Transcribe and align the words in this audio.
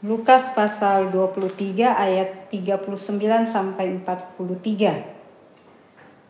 Lukas 0.00 0.56
pasal 0.56 1.12
23 1.12 1.92
ayat 1.92 2.48
39 2.48 2.88
sampai 3.44 4.00
43. 4.00 5.04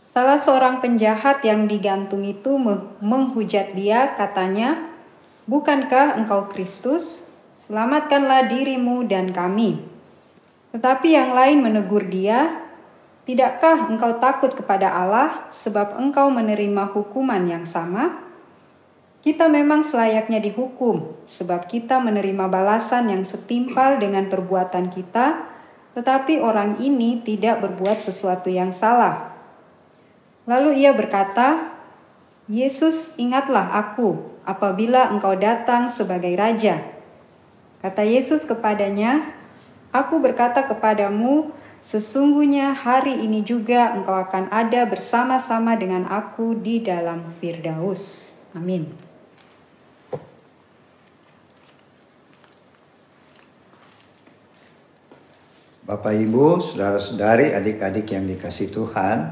Salah 0.02 0.42
seorang 0.42 0.82
penjahat 0.82 1.46
yang 1.46 1.70
digantung 1.70 2.26
itu 2.26 2.58
menghujat 2.98 3.70
dia 3.78 4.10
katanya, 4.18 4.90
"Bukankah 5.46 6.18
engkau 6.18 6.50
Kristus? 6.50 7.30
Selamatkanlah 7.54 8.50
dirimu 8.50 9.06
dan 9.06 9.30
kami." 9.30 9.86
Tetapi 10.74 11.14
yang 11.14 11.30
lain 11.30 11.62
menegur 11.62 12.10
dia, 12.10 12.66
"Tidakkah 13.22 13.86
engkau 13.86 14.18
takut 14.18 14.50
kepada 14.50 14.90
Allah 14.90 15.46
sebab 15.54 15.94
engkau 15.94 16.26
menerima 16.26 16.90
hukuman 16.90 17.46
yang 17.46 17.62
sama?" 17.62 18.29
Kita 19.20 19.52
memang 19.52 19.84
selayaknya 19.84 20.40
dihukum, 20.40 21.12
sebab 21.28 21.68
kita 21.68 22.00
menerima 22.00 22.48
balasan 22.48 23.12
yang 23.12 23.28
setimpal 23.28 24.00
dengan 24.00 24.32
perbuatan 24.32 24.88
kita, 24.88 25.44
tetapi 25.92 26.40
orang 26.40 26.80
ini 26.80 27.20
tidak 27.20 27.60
berbuat 27.60 28.00
sesuatu 28.00 28.48
yang 28.48 28.72
salah. 28.72 29.36
Lalu 30.48 30.80
ia 30.80 30.96
berkata, 30.96 31.76
"Yesus, 32.48 33.12
ingatlah 33.20 33.68
aku 33.76 34.40
apabila 34.48 35.12
engkau 35.12 35.36
datang 35.36 35.92
sebagai 35.92 36.32
raja." 36.40 36.80
Kata 37.84 38.00
Yesus 38.00 38.48
kepadanya, 38.48 39.36
"Aku 39.92 40.16
berkata 40.24 40.64
kepadamu, 40.64 41.52
sesungguhnya 41.84 42.72
hari 42.72 43.20
ini 43.20 43.44
juga 43.44 43.92
engkau 43.92 44.16
akan 44.16 44.48
ada 44.48 44.88
bersama-sama 44.88 45.76
dengan 45.76 46.08
aku 46.08 46.56
di 46.56 46.80
dalam 46.80 47.36
Firdaus." 47.36 48.32
Amin. 48.56 49.09
Bapak 55.90 56.14
Ibu, 56.14 56.62
saudara-saudari, 56.62 57.50
adik-adik 57.50 58.14
yang 58.14 58.22
dikasih 58.30 58.70
Tuhan, 58.70 59.26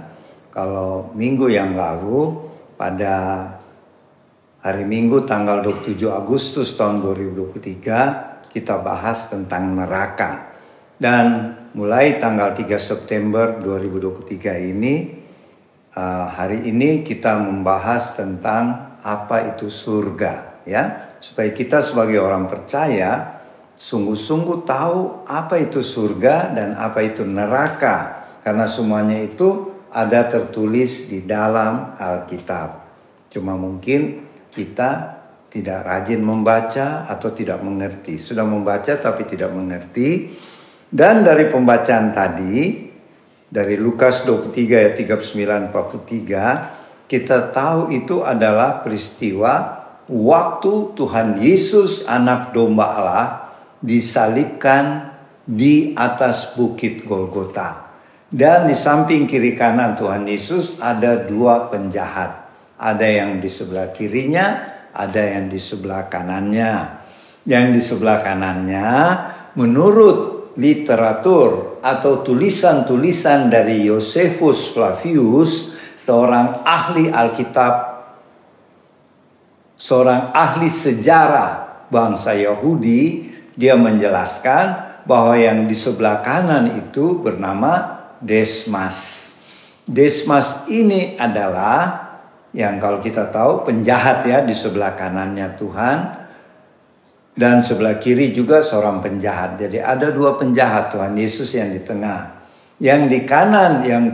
kalau 0.50 1.06
minggu 1.14 1.46
yang 1.46 1.78
lalu 1.78 2.34
pada 2.74 3.46
hari 4.58 4.82
Minggu 4.82 5.22
tanggal 5.22 5.62
27 5.62 6.10
Agustus 6.10 6.74
tahun 6.74 6.98
2023 6.98 8.50
kita 8.50 8.74
bahas 8.82 9.30
tentang 9.30 9.70
neraka. 9.70 10.50
Dan 10.98 11.54
mulai 11.78 12.18
tanggal 12.18 12.58
3 12.58 12.74
September 12.74 13.54
2023 13.62 14.74
ini 14.74 15.14
uh, 15.94 16.26
hari 16.26 16.66
ini 16.66 17.06
kita 17.06 17.38
membahas 17.38 18.18
tentang 18.18 18.98
apa 19.06 19.54
itu 19.54 19.70
surga 19.70 20.66
ya 20.66 21.14
supaya 21.22 21.54
kita 21.54 21.78
sebagai 21.86 22.18
orang 22.18 22.50
percaya 22.50 23.37
sungguh-sungguh 23.78 24.66
tahu 24.66 25.22
apa 25.24 25.54
itu 25.62 25.78
surga 25.78 26.50
dan 26.50 26.74
apa 26.74 26.98
itu 27.06 27.22
neraka 27.22 28.26
karena 28.42 28.66
semuanya 28.66 29.22
itu 29.22 29.70
ada 29.94 30.26
tertulis 30.28 31.08
di 31.08 31.24
dalam 31.24 31.94
Alkitab. 31.96 32.84
Cuma 33.30 33.54
mungkin 33.54 34.26
kita 34.50 35.16
tidak 35.48 35.86
rajin 35.86 36.20
membaca 36.20 37.08
atau 37.08 37.32
tidak 37.32 37.64
mengerti. 37.64 38.20
Sudah 38.20 38.44
membaca 38.44 38.98
tapi 38.98 39.24
tidak 39.24 39.54
mengerti. 39.54 40.36
Dan 40.88 41.24
dari 41.24 41.48
pembacaan 41.48 42.12
tadi 42.12 42.88
dari 43.48 43.76
Lukas 43.80 44.28
23 44.28 44.52
ayat 44.76 44.94
39 45.00 45.72
43 45.72 47.08
kita 47.08 47.52
tahu 47.52 47.92
itu 47.92 48.20
adalah 48.20 48.84
peristiwa 48.84 49.84
waktu 50.08 50.72
Tuhan 50.96 51.40
Yesus 51.40 52.04
anak 52.04 52.52
domba 52.52 52.86
Allah 52.96 53.47
disalibkan 53.82 55.14
di 55.48 55.96
atas 55.96 56.54
bukit 56.58 57.06
Golgota. 57.06 57.88
Dan 58.28 58.68
di 58.68 58.76
samping 58.76 59.24
kiri 59.24 59.56
kanan 59.56 59.96
Tuhan 59.96 60.28
Yesus 60.28 60.76
ada 60.84 61.24
dua 61.24 61.72
penjahat. 61.72 62.44
Ada 62.76 63.06
yang 63.08 63.40
di 63.40 63.48
sebelah 63.48 63.88
kirinya, 63.90 64.46
ada 64.92 65.22
yang 65.24 65.48
di 65.48 65.56
sebelah 65.56 66.12
kanannya. 66.12 67.00
Yang 67.48 67.66
di 67.72 67.80
sebelah 67.80 68.20
kanannya 68.20 68.88
menurut 69.56 70.38
literatur 70.60 71.80
atau 71.80 72.20
tulisan-tulisan 72.20 73.48
dari 73.48 73.88
Josephus 73.88 74.68
Flavius, 74.76 75.72
seorang 75.96 76.66
ahli 76.66 77.08
Alkitab, 77.08 77.74
seorang 79.78 80.34
ahli 80.36 80.68
sejarah 80.68 81.86
bangsa 81.88 82.36
Yahudi, 82.36 83.27
dia 83.58 83.74
menjelaskan 83.74 84.86
bahwa 85.02 85.34
yang 85.34 85.66
di 85.66 85.74
sebelah 85.74 86.22
kanan 86.22 86.78
itu 86.78 87.18
bernama 87.18 87.98
Desmas. 88.22 89.26
Desmas 89.82 90.68
ini 90.70 91.18
adalah 91.18 92.06
yang 92.54 92.78
kalau 92.78 93.02
kita 93.02 93.34
tahu 93.34 93.66
penjahat 93.66 94.22
ya 94.24 94.46
di 94.46 94.54
sebelah 94.54 94.94
kanannya 94.94 95.58
Tuhan 95.58 95.98
dan 97.34 97.62
sebelah 97.62 97.98
kiri 97.98 98.30
juga 98.30 98.62
seorang 98.62 99.02
penjahat. 99.02 99.58
Jadi 99.58 99.82
ada 99.82 100.14
dua 100.14 100.38
penjahat 100.38 100.94
Tuhan 100.94 101.18
Yesus 101.18 101.50
yang 101.54 101.74
di 101.74 101.82
tengah. 101.82 102.38
Yang 102.78 103.02
di 103.10 103.18
kanan 103.26 103.82
yang 103.82 104.04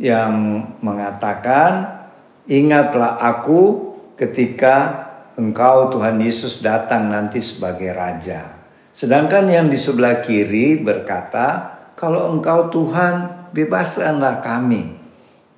yang 0.00 0.34
mengatakan 0.80 2.04
ingatlah 2.48 3.20
aku 3.20 3.92
ketika 4.16 5.06
engkau 5.36 5.92
Tuhan 5.92 6.18
Yesus 6.18 6.64
datang 6.64 7.12
nanti 7.12 7.38
sebagai 7.38 7.94
raja. 7.94 8.57
Sedangkan 8.92 9.46
yang 9.46 9.70
di 9.70 9.78
sebelah 9.78 10.20
kiri 10.24 10.80
berkata, 10.80 11.78
kalau 11.98 12.30
engkau 12.34 12.70
Tuhan, 12.70 13.48
bebaskanlah 13.50 14.42
kami. 14.42 14.94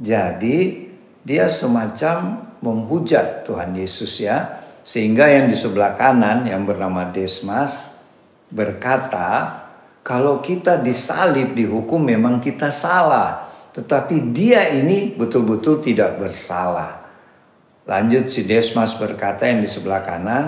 Jadi 0.01 0.89
dia 1.25 1.47
semacam 1.49 2.49
menghujat 2.65 3.45
Tuhan 3.45 3.77
Yesus 3.77 4.21
ya. 4.21 4.65
Sehingga 4.81 5.29
yang 5.29 5.53
di 5.53 5.57
sebelah 5.57 5.93
kanan 5.95 6.49
yang 6.49 6.65
bernama 6.65 7.13
Desmas 7.13 7.93
berkata, 8.49 9.61
kalau 10.01 10.41
kita 10.41 10.81
disalib 10.81 11.53
dihukum 11.53 12.01
memang 12.01 12.41
kita 12.41 12.73
salah. 12.73 13.53
Tetapi 13.71 14.33
dia 14.35 14.73
ini 14.73 15.15
betul-betul 15.15 15.85
tidak 15.85 16.19
bersalah. 16.19 17.05
Lanjut 17.87 18.33
si 18.33 18.49
Desmas 18.49 18.97
berkata 18.97 19.47
yang 19.47 19.61
di 19.63 19.71
sebelah 19.71 20.01
kanan, 20.03 20.45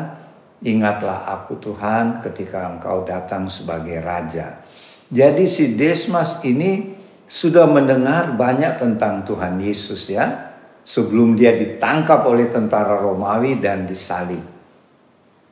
Ingatlah 0.63 1.27
aku 1.27 1.59
Tuhan 1.59 2.23
ketika 2.23 2.71
engkau 2.71 3.03
datang 3.03 3.51
sebagai 3.51 3.99
raja. 3.99 4.63
Jadi 5.11 5.45
si 5.51 5.75
Desmas 5.75 6.39
ini 6.47 6.95
sudah 7.27 7.67
mendengar 7.67 8.39
banyak 8.39 8.79
tentang 8.79 9.27
Tuhan 9.27 9.59
Yesus 9.59 10.07
ya. 10.07 10.55
Sebelum 10.87 11.35
dia 11.35 11.55
ditangkap 11.55 12.27
oleh 12.27 12.51
tentara 12.51 12.99
Romawi 12.99 13.59
dan 13.59 13.87
disalib. 13.91 14.43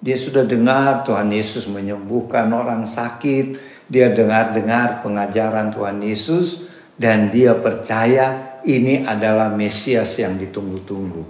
Dia 0.01 0.17
sudah 0.17 0.47
dengar 0.47 1.03
Tuhan 1.03 1.31
Yesus 1.35 1.67
menyembuhkan 1.67 2.51
orang 2.55 2.87
sakit. 2.87 3.59
Dia 3.91 4.15
dengar-dengar 4.15 5.03
pengajaran 5.03 5.75
Tuhan 5.75 5.99
Yesus. 6.07 6.71
Dan 6.95 7.35
dia 7.35 7.59
percaya 7.59 8.59
ini 8.63 9.03
adalah 9.03 9.51
Mesias 9.51 10.15
yang 10.23 10.39
ditunggu-tunggu. 10.39 11.25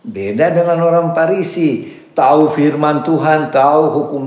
Beda 0.00 0.48
dengan 0.48 0.80
orang 0.80 1.12
Parisi 1.12 1.99
tahu 2.20 2.52
firman 2.52 3.00
Tuhan, 3.00 3.48
tahu 3.48 3.82
hukum, 3.96 4.24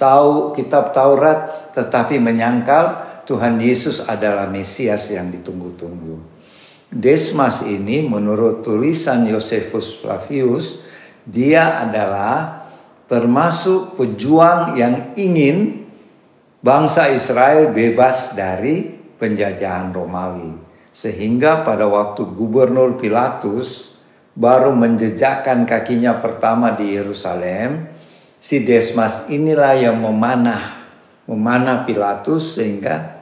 tahu 0.00 0.56
kitab 0.56 0.96
Taurat, 0.96 1.70
tetapi 1.76 2.16
menyangkal 2.16 3.04
Tuhan 3.28 3.60
Yesus 3.60 4.00
adalah 4.00 4.48
Mesias 4.48 5.12
yang 5.12 5.28
ditunggu-tunggu. 5.28 6.24
Desmas 6.88 7.60
ini 7.68 8.00
menurut 8.08 8.64
tulisan 8.64 9.28
Josephus 9.28 10.00
Flavius, 10.00 10.80
dia 11.28 11.84
adalah 11.84 12.64
termasuk 13.12 14.00
pejuang 14.00 14.80
yang 14.80 15.12
ingin 15.12 15.84
bangsa 16.64 17.12
Israel 17.12 17.76
bebas 17.76 18.32
dari 18.32 18.88
penjajahan 19.20 19.92
Romawi. 19.92 20.56
Sehingga 20.94 21.66
pada 21.66 21.90
waktu 21.90 22.24
gubernur 22.24 22.96
Pilatus 22.96 23.93
baru 24.34 24.74
menjejakkan 24.74 25.62
kakinya 25.64 26.18
pertama 26.18 26.74
di 26.74 26.94
Yerusalem, 26.94 27.86
si 28.42 28.66
Desmas 28.66 29.30
inilah 29.30 29.78
yang 29.78 30.02
memanah, 30.02 30.90
memanah 31.30 31.86
Pilatus 31.86 32.58
sehingga 32.58 33.14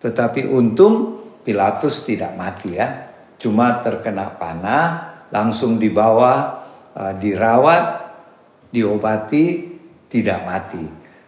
tetapi 0.00 0.44
untung 0.46 1.24
Pilatus 1.42 2.04
tidak 2.04 2.36
mati 2.36 2.76
ya. 2.76 3.08
Cuma 3.36 3.80
terkena 3.84 4.34
panah, 4.34 4.82
langsung 5.30 5.76
dibawa, 5.76 6.64
uh, 6.96 7.14
dirawat, 7.16 7.84
diobati, 8.72 9.46
tidak 10.08 10.40
mati. 10.42 10.84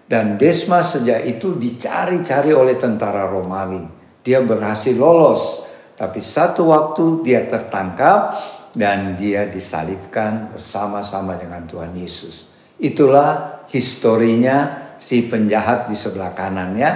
Dan 0.08 0.40
Desmas 0.40 0.96
sejak 0.96 1.22
itu 1.28 1.54
dicari-cari 1.54 2.50
oleh 2.50 2.80
tentara 2.80 3.28
Romawi. 3.28 3.84
Dia 4.24 4.40
berhasil 4.40 4.96
lolos, 4.96 5.68
tapi 5.94 6.18
satu 6.18 6.72
waktu 6.72 7.22
dia 7.28 7.44
tertangkap 7.44 8.40
dan 8.76 9.16
dia 9.16 9.48
disalibkan 9.48 10.52
bersama-sama 10.52 11.36
dengan 11.36 11.64
Tuhan 11.64 11.96
Yesus. 11.96 12.50
Itulah 12.78 13.64
historinya 13.70 14.88
si 14.98 15.24
penjahat 15.26 15.88
di 15.88 15.96
sebelah 15.96 16.34
kanannya. 16.34 16.90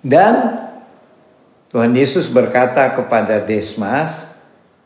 Dan 0.00 0.34
Tuhan 1.68 1.92
Yesus 1.92 2.32
berkata 2.32 2.96
kepada 2.96 3.44
Desmas, 3.44 4.32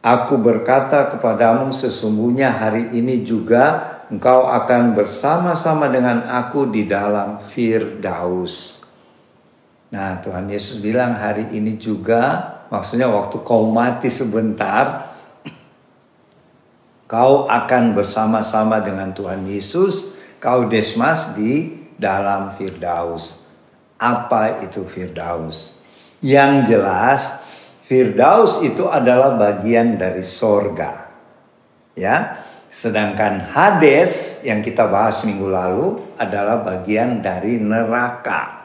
Aku 0.03 0.35
berkata 0.35 1.07
kepadamu 1.15 1.71
sesungguhnya 1.71 2.51
hari 2.51 2.91
ini 2.91 3.23
juga 3.23 3.93
engkau 4.11 4.51
akan 4.51 4.99
bersama-sama 4.99 5.87
dengan 5.87 6.27
aku 6.27 6.67
di 6.67 6.91
dalam 6.91 7.39
Firdaus. 7.39 8.83
Nah 9.95 10.19
Tuhan 10.19 10.51
Yesus 10.51 10.83
bilang 10.83 11.15
hari 11.15 11.55
ini 11.55 11.79
juga, 11.79 12.51
maksudnya 12.67 13.07
waktu 13.15 13.47
kau 13.47 13.71
mati 13.71 14.11
sebentar, 14.11 15.12
kau 17.13 17.45
akan 17.45 17.93
bersama-sama 17.93 18.81
dengan 18.81 19.13
Tuhan 19.13 19.45
Yesus, 19.45 20.17
kau 20.41 20.65
Desmas 20.65 21.37
di 21.37 21.77
dalam 22.01 22.57
Firdaus. 22.57 23.37
Apa 24.01 24.65
itu 24.65 24.89
Firdaus? 24.89 25.77
Yang 26.25 26.73
jelas 26.73 27.21
Firdaus 27.85 28.65
itu 28.65 28.89
adalah 28.89 29.37
bagian 29.37 30.01
dari 30.01 30.25
sorga. 30.25 31.13
Ya, 31.93 32.41
sedangkan 32.73 33.53
Hades 33.53 34.41
yang 34.49 34.65
kita 34.65 34.89
bahas 34.89 35.21
minggu 35.29 35.53
lalu 35.53 36.01
adalah 36.17 36.65
bagian 36.65 37.21
dari 37.21 37.61
neraka. 37.61 38.65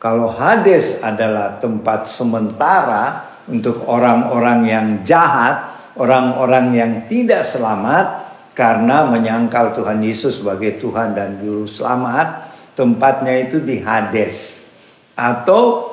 Kalau 0.00 0.32
Hades 0.32 1.04
adalah 1.04 1.60
tempat 1.60 2.08
sementara 2.08 3.28
untuk 3.44 3.84
orang-orang 3.84 4.64
yang 4.64 4.86
jahat, 5.04 5.73
orang-orang 5.98 6.66
yang 6.74 6.92
tidak 7.06 7.46
selamat 7.46 8.24
karena 8.54 9.06
menyangkal 9.10 9.74
Tuhan 9.74 10.02
Yesus 10.02 10.42
sebagai 10.42 10.78
Tuhan 10.78 11.14
dan 11.18 11.42
Juru 11.42 11.66
Selamat, 11.66 12.54
tempatnya 12.78 13.50
itu 13.50 13.58
di 13.62 13.82
Hades. 13.82 14.62
Atau 15.14 15.90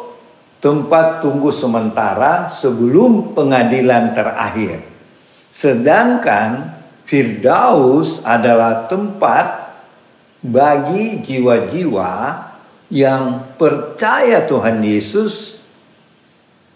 tempat 0.61 1.25
tunggu 1.25 1.49
sementara 1.49 2.49
sebelum 2.53 3.33
pengadilan 3.33 4.13
terakhir. 4.13 4.85
Sedangkan 5.49 6.77
Firdaus 7.05 8.21
adalah 8.23 8.87
tempat 8.87 9.73
bagi 10.41 11.19
jiwa-jiwa 11.21 12.11
yang 12.87 13.53
percaya 13.57 14.45
Tuhan 14.47 14.79
Yesus 14.85 15.59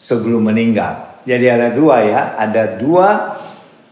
sebelum 0.02 0.50
meninggal. 0.52 1.15
Jadi 1.26 1.46
ada 1.50 1.74
dua 1.74 1.96
ya, 2.06 2.22
ada 2.38 2.78
dua 2.78 3.08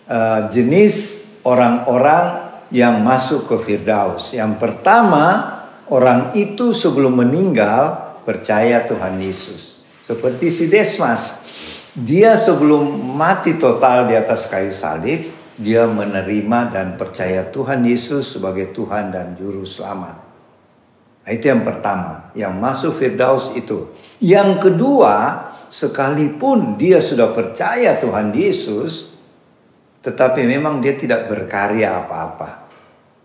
uh, 0.06 0.42
jenis 0.54 1.26
orang-orang 1.42 2.54
yang 2.70 3.02
masuk 3.02 3.50
ke 3.50 3.56
Firdaus. 3.58 4.34
Yang 4.38 4.62
pertama, 4.62 5.26
orang 5.90 6.34
itu 6.38 6.74
sebelum 6.74 7.26
meninggal 7.26 8.18
percaya 8.26 8.86
Tuhan 8.86 9.18
Yesus. 9.18 9.82
Seperti 10.06 10.54
si 10.54 10.66
Desmas. 10.70 11.42
Dia 11.94 12.34
sebelum 12.34 12.82
mati 13.14 13.54
total 13.62 14.10
di 14.10 14.18
atas 14.18 14.50
kayu 14.50 14.74
salib, 14.74 15.30
dia 15.54 15.86
menerima 15.86 16.74
dan 16.74 16.98
percaya 16.98 17.46
Tuhan 17.54 17.86
Yesus 17.86 18.34
sebagai 18.34 18.74
Tuhan 18.74 19.14
dan 19.14 19.38
Juru 19.38 19.62
Selamat. 19.62 20.18
Nah, 21.24 21.32
itu 21.32 21.46
yang 21.46 21.62
pertama, 21.62 22.34
yang 22.34 22.58
masuk 22.58 22.98
Firdaus 22.98 23.54
itu. 23.54 23.94
Yang 24.18 24.70
kedua, 24.70 25.14
sekalipun 25.74 26.78
dia 26.78 27.02
sudah 27.02 27.34
percaya 27.34 27.98
Tuhan 27.98 28.30
Yesus, 28.30 29.18
tetapi 30.06 30.46
memang 30.46 30.86
dia 30.86 30.94
tidak 30.94 31.26
berkarya 31.26 32.06
apa-apa. 32.06 32.70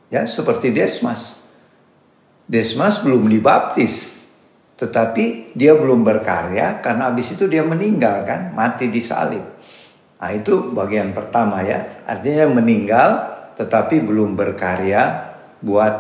Ya, 0.09 0.25
seperti 0.25 0.73
Desmas. 0.73 1.45
Desmas 2.49 3.05
belum 3.05 3.29
dibaptis, 3.29 4.25
tetapi 4.81 5.53
dia 5.53 5.77
belum 5.77 6.01
berkarya 6.01 6.81
karena 6.81 7.13
habis 7.13 7.37
itu 7.37 7.45
dia 7.45 7.61
meninggal 7.61 8.25
kan, 8.25 8.57
mati 8.57 8.89
di 8.89 9.05
salib. 9.05 9.45
Nah 10.17 10.31
itu 10.33 10.73
bagian 10.73 11.13
pertama 11.13 11.61
ya, 11.61 12.09
artinya 12.09 12.49
meninggal 12.49 13.37
tetapi 13.61 14.01
belum 14.01 14.33
berkarya 14.33 15.37
buat 15.61 15.95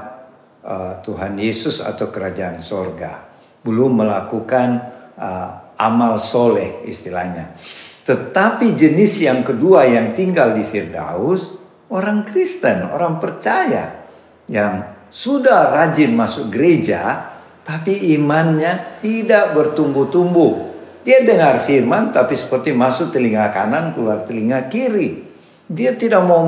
uh, 0.64 1.04
Tuhan 1.04 1.36
Yesus 1.36 1.84
atau 1.84 2.08
kerajaan 2.08 2.64
sorga. 2.64 3.28
Belum 3.60 4.00
melakukan 4.00 4.80
uh, 5.20 5.67
amal 5.78 6.18
soleh 6.18 6.82
istilahnya. 6.84 7.54
Tetapi 8.02 8.74
jenis 8.74 9.22
yang 9.22 9.46
kedua 9.46 9.86
yang 9.86 10.12
tinggal 10.12 10.56
di 10.56 10.66
Firdaus, 10.66 11.54
orang 11.88 12.26
Kristen, 12.26 12.90
orang 12.90 13.22
percaya 13.22 14.10
yang 14.48 14.82
sudah 15.08 15.72
rajin 15.72 16.12
masuk 16.12 16.52
gereja, 16.52 17.32
tapi 17.62 18.16
imannya 18.16 19.00
tidak 19.04 19.52
bertumbuh-tumbuh. 19.52 20.68
Dia 21.04 21.24
dengar 21.24 21.64
firman 21.64 22.12
tapi 22.12 22.36
seperti 22.36 22.72
masuk 22.72 23.12
telinga 23.12 23.48
kanan 23.52 23.96
keluar 23.96 24.24
telinga 24.28 24.68
kiri. 24.68 25.24
Dia 25.68 25.96
tidak 25.96 26.24
mau 26.24 26.44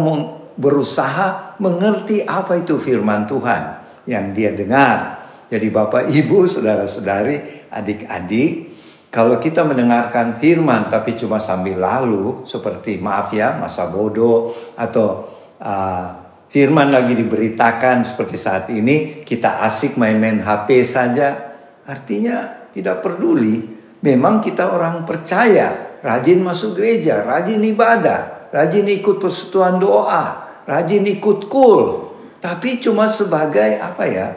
berusaha 0.57 1.57
mengerti 1.61 2.25
apa 2.25 2.61
itu 2.61 2.81
firman 2.81 3.29
Tuhan 3.29 3.63
yang 4.09 4.33
dia 4.33 4.53
dengar. 4.53 5.21
Jadi 5.51 5.67
Bapak 5.69 6.09
Ibu, 6.09 6.47
saudara-saudari, 6.47 7.69
adik-adik, 7.69 8.70
kalau 9.11 9.43
kita 9.43 9.67
mendengarkan 9.67 10.39
firman 10.39 10.87
tapi 10.87 11.19
cuma 11.19 11.43
sambil 11.43 11.83
lalu 11.83 12.47
seperti 12.47 13.03
maaf 13.03 13.35
ya 13.35 13.59
masa 13.59 13.91
bodoh 13.91 14.55
atau 14.79 15.27
uh, 15.59 16.31
firman 16.51 16.91
lagi 16.91 17.15
diberitakan 17.15 18.03
seperti 18.05 18.37
saat 18.37 18.67
ini, 18.75 19.23
kita 19.23 19.63
asik 19.65 19.95
main-main 19.95 20.43
HP 20.43 20.83
saja, 20.83 21.57
artinya 21.87 22.69
tidak 22.75 23.07
peduli. 23.07 23.79
Memang 24.03 24.43
kita 24.43 24.75
orang 24.75 25.07
percaya, 25.07 26.01
rajin 26.03 26.43
masuk 26.43 26.77
gereja, 26.77 27.23
rajin 27.23 27.63
ibadah, 27.63 28.51
rajin 28.51 28.89
ikut 28.91 29.23
persekutuan 29.23 29.79
doa, 29.79 30.25
rajin 30.67 31.07
ikut 31.07 31.47
kul, 31.47 32.11
tapi 32.43 32.83
cuma 32.83 33.07
sebagai 33.09 33.79
apa 33.79 34.05
ya? 34.07 34.29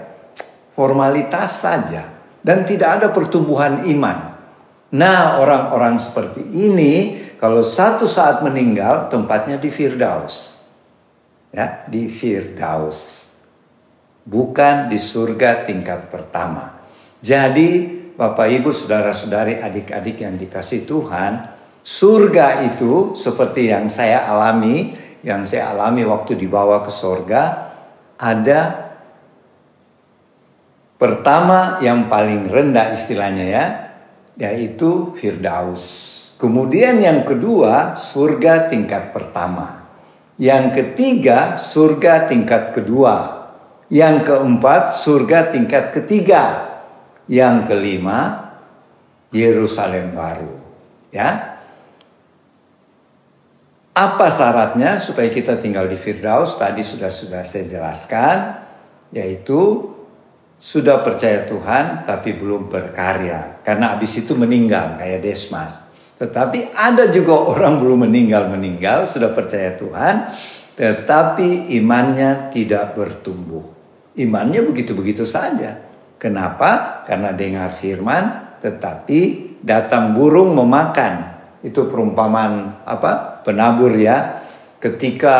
formalitas 0.73 1.61
saja 1.61 2.09
dan 2.41 2.65
tidak 2.65 2.97
ada 2.97 3.07
pertumbuhan 3.13 3.85
iman. 3.93 4.32
Nah, 4.93 5.41
orang-orang 5.41 5.97
seperti 5.97 6.45
ini 6.53 7.17
kalau 7.41 7.65
satu 7.65 8.05
saat 8.05 8.45
meninggal 8.45 9.09
tempatnya 9.09 9.57
di 9.57 9.73
Firdaus. 9.73 10.61
Ya 11.49 11.85
di 11.89 12.05
Firdaus. 12.09 13.29
Bukan 14.23 14.93
di 14.93 15.01
surga 15.01 15.65
tingkat 15.65 16.13
pertama. 16.13 16.77
Jadi 17.19 18.03
Bapak 18.13 18.45
Ibu 18.45 18.69
saudara-saudari 18.69 19.57
adik-adik 19.57 20.21
yang 20.21 20.37
dikasih 20.37 20.85
Tuhan 20.85 21.49
surga 21.81 22.63
itu 22.69 23.17
seperti 23.17 23.73
yang 23.73 23.89
saya 23.89 24.29
alami 24.29 24.95
yang 25.25 25.43
saya 25.43 25.73
alami 25.75 26.07
waktu 26.07 26.37
dibawa 26.39 26.85
ke 26.85 26.91
surga 26.93 27.41
ada 28.15 28.61
pertama 30.95 31.81
yang 31.83 32.07
paling 32.07 32.47
rendah 32.47 32.95
istilahnya 32.95 33.45
ya 33.49 33.65
yaitu 34.37 35.13
Firdaus 35.17 36.13
Kemudian 36.43 36.99
yang 36.99 37.23
kedua 37.23 37.95
surga 37.95 38.67
tingkat 38.67 39.15
pertama. 39.15 39.87
Yang 40.35 40.75
ketiga, 40.75 41.55
surga 41.55 42.27
tingkat 42.27 42.75
kedua. 42.75 43.47
Yang 43.87 44.27
keempat, 44.27 44.91
surga 44.91 45.55
tingkat 45.55 45.95
ketiga. 45.95 46.67
Yang 47.31 47.71
kelima, 47.71 48.51
Yerusalem 49.31 50.11
baru. 50.11 50.51
Ya. 51.15 51.61
Apa 53.95 54.27
syaratnya 54.27 54.99
supaya 54.99 55.31
kita 55.31 55.63
tinggal 55.63 55.87
di 55.87 55.95
Firdaus? 55.95 56.59
Tadi 56.59 56.83
sudah 56.83 57.07
sudah 57.07 57.47
saya 57.47 57.71
jelaskan, 57.71 58.59
yaitu 59.15 59.92
sudah 60.63 61.03
percaya 61.03 61.43
Tuhan 61.43 62.07
tapi 62.07 62.39
belum 62.39 62.71
berkarya 62.71 63.59
karena 63.67 63.99
habis 63.99 64.15
itu 64.15 64.31
meninggal 64.31 64.95
kayak 64.95 65.19
Desmas. 65.19 65.83
Tetapi 66.23 66.71
ada 66.71 67.11
juga 67.11 67.35
orang 67.35 67.83
belum 67.83 68.07
meninggal-meninggal, 68.07 69.03
sudah 69.11 69.35
percaya 69.35 69.75
Tuhan, 69.75 70.31
tetapi 70.79 71.73
imannya 71.75 72.53
tidak 72.55 72.95
bertumbuh. 72.95 73.65
Imannya 74.15 74.63
begitu-begitu 74.63 75.27
saja. 75.27 75.83
Kenapa? 76.15 77.03
Karena 77.03 77.35
dengar 77.35 77.75
firman, 77.75 78.55
tetapi 78.63 79.19
datang 79.59 80.15
burung 80.15 80.55
memakan. 80.55 81.35
Itu 81.59 81.91
perumpamaan 81.91 82.87
apa? 82.87 83.43
Penabur 83.43 83.91
ya. 83.91 84.47
Ketika 84.79 85.35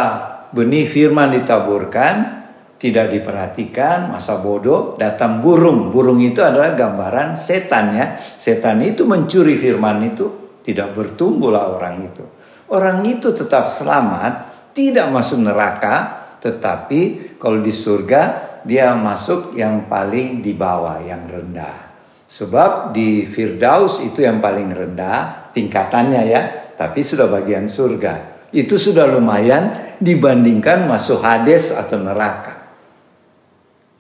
benih 0.52 0.84
firman 0.84 1.32
ditaburkan, 1.32 2.43
tidak 2.84 3.16
diperhatikan, 3.16 4.12
masa 4.12 4.44
bodoh, 4.44 5.00
datang 5.00 5.40
burung. 5.40 5.88
Burung 5.88 6.20
itu 6.20 6.44
adalah 6.44 6.76
gambaran 6.76 7.40
setan 7.40 7.96
ya. 7.96 8.20
Setan 8.36 8.84
itu 8.84 9.08
mencuri 9.08 9.56
firman 9.56 10.04
itu, 10.04 10.60
tidak 10.68 10.92
bertumbuhlah 10.92 11.80
orang 11.80 12.12
itu. 12.12 12.28
Orang 12.68 13.08
itu 13.08 13.32
tetap 13.32 13.72
selamat, 13.72 14.52
tidak 14.76 15.08
masuk 15.16 15.48
neraka, 15.48 15.96
tetapi 16.44 17.40
kalau 17.40 17.64
di 17.64 17.72
surga 17.72 18.22
dia 18.68 18.92
masuk 19.00 19.56
yang 19.56 19.88
paling 19.88 20.44
di 20.44 20.52
bawah, 20.52 21.00
yang 21.08 21.24
rendah. 21.24 21.96
Sebab 22.28 22.92
di 22.92 23.24
Firdaus 23.32 24.04
itu 24.04 24.28
yang 24.28 24.44
paling 24.44 24.76
rendah 24.76 25.56
tingkatannya 25.56 26.22
ya, 26.28 26.42
tapi 26.76 27.00
sudah 27.00 27.32
bagian 27.32 27.72
surga. 27.72 28.44
Itu 28.52 28.76
sudah 28.76 29.08
lumayan 29.08 29.96
dibandingkan 30.04 30.84
masuk 30.84 31.24
Hades 31.24 31.72
atau 31.72 32.04
neraka. 32.04 32.63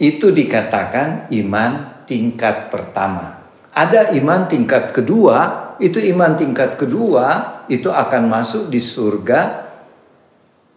Itu 0.02 0.34
dikatakan 0.34 1.30
iman 1.30 2.04
tingkat 2.10 2.74
pertama. 2.74 3.46
Ada 3.74 4.14
iman 4.18 4.46
tingkat 4.46 4.94
kedua, 4.94 5.64
itu 5.82 5.98
iman 6.14 6.38
tingkat 6.38 6.78
kedua 6.78 7.62
itu 7.70 7.90
akan 7.90 8.30
masuk 8.30 8.70
di 8.70 8.78
surga 8.78 9.66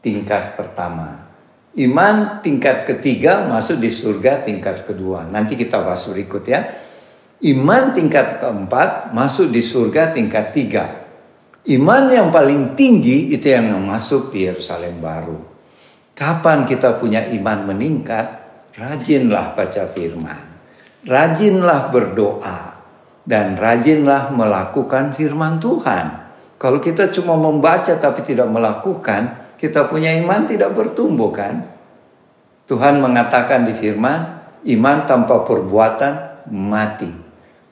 tingkat 0.01 0.57
pertama. 0.57 1.29
Iman 1.77 2.41
tingkat 2.41 2.89
ketiga 2.89 3.45
masuk 3.45 3.77
di 3.77 3.93
surga 3.93 4.49
tingkat 4.49 4.89
kedua. 4.89 5.29
Nanti 5.29 5.61
kita 5.61 5.85
bahas 5.85 6.09
berikut 6.09 6.49
ya. 6.49 6.65
Iman 7.45 7.93
tingkat 7.93 8.41
keempat 8.41 9.13
masuk 9.13 9.53
di 9.53 9.61
surga 9.61 10.17
tingkat 10.17 10.57
tiga. 10.57 11.05
Iman 11.69 12.09
yang 12.09 12.33
paling 12.33 12.73
tinggi 12.79 13.29
itu 13.29 13.53
yang 13.53 13.77
masuk 13.85 14.33
di 14.33 14.49
Yerusalem 14.49 15.03
baru. 15.05 15.37
Kapan 16.17 16.65
kita 16.65 16.97
punya 16.97 17.29
iman 17.37 17.69
meningkat? 17.69 18.46
Rajinlah 18.77 19.57
baca 19.57 19.89
firman. 19.97 20.43
Rajinlah 21.09 21.89
berdoa. 21.89 22.77
Dan 23.27 23.57
rajinlah 23.59 24.31
melakukan 24.31 25.17
firman 25.17 25.59
Tuhan. 25.59 26.07
Kalau 26.61 26.79
kita 26.79 27.11
cuma 27.11 27.35
membaca 27.35 27.91
tapi 27.99 28.23
tidak 28.23 28.47
melakukan, 28.47 29.51
kita 29.59 29.89
punya 29.91 30.15
iman 30.21 30.47
tidak 30.47 30.77
bertumbuh 30.77 31.33
kan? 31.35 31.67
Tuhan 32.71 33.03
mengatakan 33.03 33.67
di 33.67 33.75
firman, 33.75 34.45
iman 34.63 34.99
tanpa 35.09 35.43
perbuatan 35.43 36.47
mati. 36.55 37.11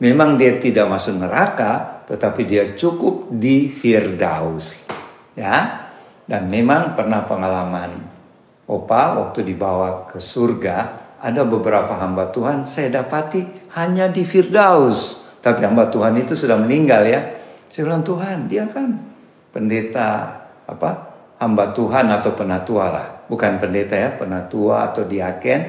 Memang 0.03 0.35
dia 0.35 0.59
tidak 0.59 0.91
masuk 0.91 1.23
neraka, 1.23 2.03
tetapi 2.11 2.43
dia 2.49 2.65
cukup 2.75 3.31
di 3.31 3.71
Firdaus. 3.71 4.89
Ya. 5.39 5.87
Dan 6.25 6.49
memang 6.49 6.97
pernah 6.97 7.29
pengalaman 7.29 8.14
Opa 8.65 9.21
waktu 9.21 9.45
dibawa 9.45 10.09
ke 10.09 10.17
surga, 10.17 11.05
ada 11.21 11.45
beberapa 11.45 11.97
hamba 12.01 12.33
Tuhan 12.33 12.65
saya 12.65 13.01
dapati 13.01 13.73
hanya 13.77 14.09
di 14.09 14.25
Firdaus. 14.25 15.25
Tapi 15.45 15.61
hamba 15.61 15.93
Tuhan 15.93 16.17
itu 16.17 16.33
sudah 16.33 16.57
meninggal 16.57 17.05
ya. 17.05 17.21
Saya 17.69 17.91
bilang 17.91 18.05
Tuhan, 18.07 18.49
dia 18.49 18.65
kan 18.65 18.97
pendeta 19.53 20.41
apa 20.65 21.13
hamba 21.37 21.77
Tuhan 21.77 22.09
atau 22.09 22.33
penatua 22.33 22.85
lah, 22.89 23.07
bukan 23.29 23.61
pendeta 23.61 23.93
ya, 23.93 24.17
penatua 24.17 24.89
atau 24.93 25.05
diaken. 25.05 25.61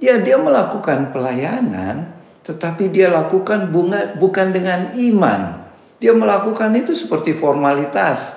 Ya 0.00 0.16
dia 0.18 0.40
melakukan 0.40 1.12
pelayanan, 1.12 2.16
tetapi 2.42 2.88
dia 2.88 3.12
lakukan 3.12 3.68
bunga 3.68 4.16
bukan 4.16 4.50
dengan 4.50 4.96
iman. 4.96 5.68
Dia 6.02 6.16
melakukan 6.16 6.72
itu 6.74 6.96
seperti 6.96 7.36
formalitas. 7.36 8.34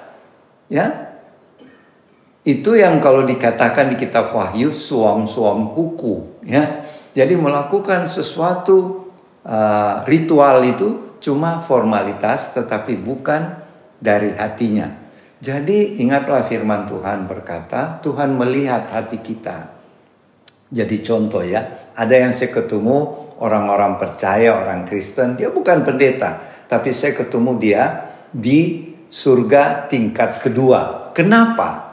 Ya. 0.69 1.04
Itu 2.45 2.77
yang 2.77 3.01
kalau 3.01 3.25
dikatakan 3.25 3.89
di 3.89 3.97
kitab 3.97 4.29
Wahyu 4.29 4.69
suam-suam 4.69 5.73
kuku, 5.73 6.45
ya. 6.45 6.85
Jadi 7.17 7.33
melakukan 7.33 8.05
sesuatu 8.05 9.09
uh, 9.41 10.05
ritual 10.05 10.61
itu 10.61 11.17
cuma 11.17 11.65
formalitas 11.65 12.53
tetapi 12.53 13.01
bukan 13.01 13.65
dari 13.97 14.35
hatinya. 14.37 14.93
Jadi 15.41 15.97
ingatlah 15.97 16.45
firman 16.45 16.85
Tuhan 16.85 17.25
berkata, 17.25 17.97
Tuhan 18.05 18.37
melihat 18.37 18.93
hati 18.93 19.25
kita. 19.25 19.73
Jadi 20.69 21.01
contoh 21.01 21.41
ya, 21.41 21.93
ada 21.97 22.13
yang 22.13 22.33
saya 22.33 22.53
ketemu 22.53 23.25
orang-orang 23.41 23.97
percaya, 23.97 24.57
orang 24.57 24.85
Kristen, 24.85 25.37
dia 25.37 25.49
bukan 25.53 25.85
pendeta, 25.85 26.65
tapi 26.65 26.93
saya 26.93 27.13
ketemu 27.13 27.51
dia 27.61 27.83
di 28.33 28.91
surga 29.09 29.85
tingkat 29.87 30.41
kedua. 30.41 31.13
Kenapa? 31.13 31.85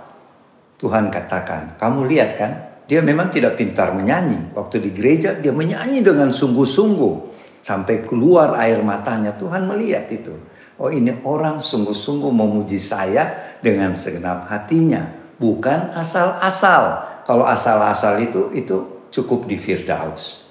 Tuhan 0.82 1.14
katakan, 1.14 1.78
kamu 1.78 2.10
lihat 2.10 2.30
kan, 2.42 2.52
dia 2.90 2.98
memang 2.98 3.30
tidak 3.30 3.54
pintar 3.54 3.94
menyanyi. 3.94 4.50
Waktu 4.52 4.82
di 4.82 4.90
gereja 4.90 5.38
dia 5.38 5.54
menyanyi 5.54 6.02
dengan 6.02 6.34
sungguh-sungguh 6.34 7.14
sampai 7.62 8.02
keluar 8.04 8.58
air 8.58 8.82
matanya. 8.82 9.38
Tuhan 9.38 9.70
melihat 9.70 10.10
itu. 10.10 10.34
Oh 10.82 10.90
ini 10.90 11.14
orang 11.22 11.62
sungguh-sungguh 11.62 12.34
memuji 12.34 12.82
saya 12.82 13.54
dengan 13.62 13.94
segenap 13.94 14.50
hatinya. 14.50 15.06
Bukan 15.38 15.94
asal-asal. 15.94 17.14
Kalau 17.22 17.46
asal-asal 17.46 18.18
itu, 18.18 18.50
itu 18.50 19.06
cukup 19.14 19.46
di 19.46 19.62
Firdaus. 19.62 20.50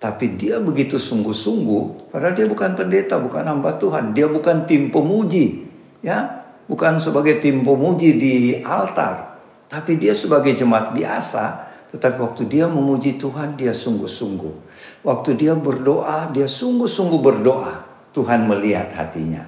Tapi 0.00 0.40
dia 0.40 0.56
begitu 0.56 0.96
sungguh-sungguh, 0.96 2.12
padahal 2.12 2.32
dia 2.32 2.48
bukan 2.48 2.72
pendeta, 2.72 3.20
bukan 3.20 3.44
hamba 3.44 3.76
Tuhan. 3.76 4.16
Dia 4.16 4.28
bukan 4.32 4.64
tim 4.64 4.88
pemuji. 4.88 5.68
ya 6.00 6.48
Bukan 6.66 6.98
sebagai 6.98 7.38
tim 7.38 7.62
pemuji 7.62 8.16
di 8.16 8.34
altar. 8.64 9.35
Tapi 9.66 9.98
dia 9.98 10.14
sebagai 10.14 10.54
jemaat 10.54 10.94
biasa, 10.94 11.66
tetapi 11.90 12.18
waktu 12.22 12.42
dia 12.46 12.66
memuji 12.70 13.18
Tuhan, 13.18 13.58
dia 13.58 13.74
sungguh-sungguh. 13.74 14.54
Waktu 15.02 15.30
dia 15.38 15.54
berdoa, 15.54 16.30
dia 16.30 16.46
sungguh-sungguh 16.46 17.20
berdoa. 17.22 17.86
Tuhan 18.14 18.48
melihat 18.48 18.94
hatinya. 18.94 19.44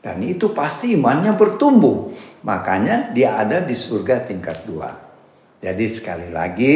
Dan 0.00 0.22
itu 0.22 0.54
pasti 0.54 0.94
imannya 0.94 1.34
bertumbuh. 1.34 2.14
Makanya 2.46 3.10
dia 3.10 3.42
ada 3.42 3.58
di 3.58 3.74
surga 3.74 4.22
tingkat 4.22 4.62
dua. 4.62 4.94
Jadi 5.58 5.86
sekali 5.90 6.30
lagi 6.30 6.74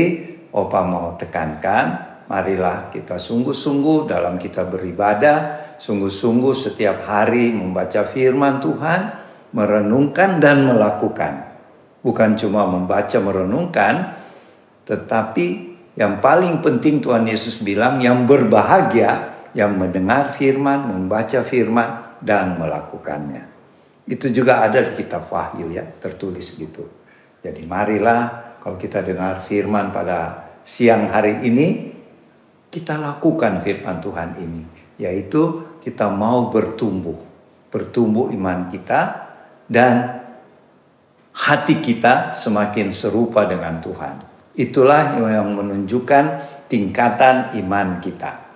Opa 0.51 0.83
mau 0.83 1.15
tekankan, 1.15 1.87
marilah 2.27 2.91
kita 2.91 3.23
sungguh-sungguh 3.23 4.11
dalam 4.11 4.35
kita 4.35 4.67
beribadah, 4.67 5.39
sungguh-sungguh 5.79 6.55
setiap 6.59 7.07
hari 7.07 7.55
membaca 7.55 8.03
firman 8.11 8.59
Tuhan, 8.59 9.01
merenungkan 9.55 10.43
dan 10.43 10.67
melakukan. 10.67 11.50
Bukan 12.01 12.37
cuma 12.41 12.65
membaca 12.65 13.19
merenungkan, 13.21 14.17
tetapi 14.89 15.47
yang 16.01 16.25
paling 16.25 16.65
penting 16.65 17.05
Tuhan 17.05 17.29
Yesus 17.29 17.61
bilang 17.61 18.01
yang 18.01 18.25
berbahagia 18.25 19.31
yang 19.53 19.77
mendengar 19.77 20.33
firman, 20.33 20.87
membaca 20.87 21.43
firman, 21.43 22.19
dan 22.23 22.61
melakukannya. 22.61 23.49
Itu 24.07 24.31
juga 24.31 24.63
ada 24.65 24.81
di 24.81 24.93
kitab 24.97 25.29
Wahyu 25.29 25.75
ya, 25.75 25.85
tertulis 25.99 26.57
gitu. 26.57 26.87
Jadi 27.41 27.65
marilah 27.65 28.57
kalau 28.61 28.77
kita 28.77 29.01
dengar 29.01 29.41
firman 29.45 29.91
pada 29.91 30.51
siang 30.61 31.09
hari 31.09 31.41
ini, 31.49 31.69
kita 32.69 33.01
lakukan 33.01 33.65
firman 33.65 33.99
Tuhan 33.99 34.31
ini, 34.39 34.63
yaitu 35.01 35.65
kita 35.81 36.13
mau 36.13 36.53
bertumbuh, 36.53 37.17
bertumbuh 37.73 38.29
iman 38.31 38.69
kita 38.69 39.33
dan 39.67 40.20
hati 41.35 41.79
kita 41.79 42.35
semakin 42.35 42.91
serupa 42.91 43.47
dengan 43.47 43.79
Tuhan. 43.79 44.15
Itulah 44.59 45.17
yang 45.19 45.55
menunjukkan 45.57 46.25
tingkatan 46.67 47.57
iman 47.65 48.03
kita. 48.03 48.51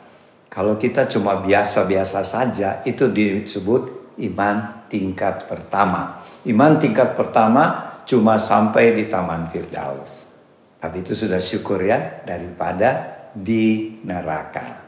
Kalau 0.50 0.78
kita 0.78 1.10
cuma 1.10 1.42
biasa-biasa 1.42 2.22
saja, 2.22 2.78
itu 2.86 3.10
disebut 3.10 4.14
iman 4.22 4.86
tingkat 4.86 5.50
pertama. 5.50 6.22
Iman 6.46 6.78
tingkat 6.78 7.18
pertama 7.18 7.96
cuma 8.06 8.38
sampai 8.38 8.94
di 8.94 9.10
Taman 9.10 9.50
Firdaus. 9.50 10.30
Tapi 10.78 11.02
itu 11.02 11.16
sudah 11.16 11.42
syukur 11.42 11.82
ya, 11.82 12.22
daripada 12.22 13.18
di 13.34 13.98
neraka. 14.06 14.84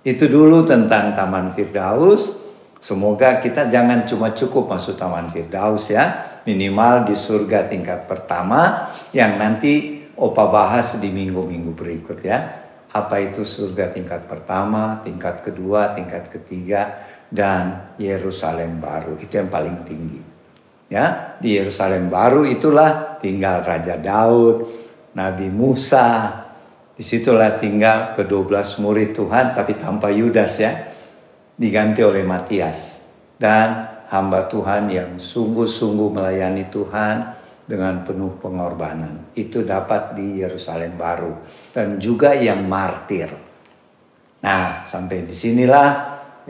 Itu 0.00 0.32
dulu 0.32 0.64
tentang 0.64 1.12
Taman 1.12 1.52
Firdaus. 1.52 2.40
Semoga 2.80 3.38
kita 3.38 3.68
jangan 3.68 4.08
cuma 4.08 4.32
cukup 4.32 4.72
masuk 4.72 4.96
Taman 4.96 5.28
Firdaus 5.28 5.92
ya. 5.92 6.31
Minimal 6.42 7.06
di 7.06 7.14
surga 7.14 7.70
tingkat 7.70 8.10
pertama 8.10 8.90
yang 9.14 9.38
nanti 9.38 10.02
Opa 10.12 10.44
bahas 10.52 11.00
di 11.00 11.08
minggu-minggu 11.08 11.72
berikut 11.72 12.20
ya 12.20 12.62
apa 12.92 13.24
itu 13.24 13.40
surga 13.40 13.96
tingkat 13.96 14.28
pertama, 14.28 15.00
tingkat 15.00 15.40
kedua, 15.40 15.96
tingkat 15.96 16.28
ketiga, 16.28 17.08
dan 17.32 17.96
Yerusalem 17.96 18.84
baru. 18.84 19.16
Itu 19.16 19.40
yang 19.40 19.48
paling 19.48 19.88
tinggi. 19.88 20.20
Ya, 20.92 21.40
di 21.40 21.56
Yerusalem 21.56 22.12
baru 22.12 22.44
itulah 22.44 23.16
tinggal 23.24 23.64
Raja 23.64 23.96
Daud, 23.96 24.68
Nabi 25.16 25.48
Musa. 25.48 26.36
Di 26.92 27.00
situlah 27.00 27.56
tinggal 27.56 28.12
ke-12 28.12 28.84
murid 28.84 29.16
Tuhan, 29.16 29.56
tapi 29.56 29.80
tanpa 29.80 30.12
Yudas 30.12 30.60
ya. 30.60 30.92
Diganti 31.56 32.04
oleh 32.04 32.20
Matias. 32.28 33.08
Dan 33.40 33.88
hamba 34.12 34.44
Tuhan 34.52 34.92
yang 34.92 35.16
sungguh-sungguh 35.16 36.12
melayani 36.12 36.68
Tuhan, 36.68 37.42
dengan 37.66 38.02
penuh 38.02 38.36
pengorbanan. 38.42 39.32
Itu 39.38 39.62
dapat 39.62 40.18
di 40.18 40.42
Yerusalem 40.42 40.98
baru 40.98 41.32
dan 41.72 41.96
juga 42.02 42.34
yang 42.34 42.66
martir. 42.66 43.30
Nah, 44.42 44.82
sampai 44.82 45.22
di 45.24 45.34
sinilah 45.34 45.88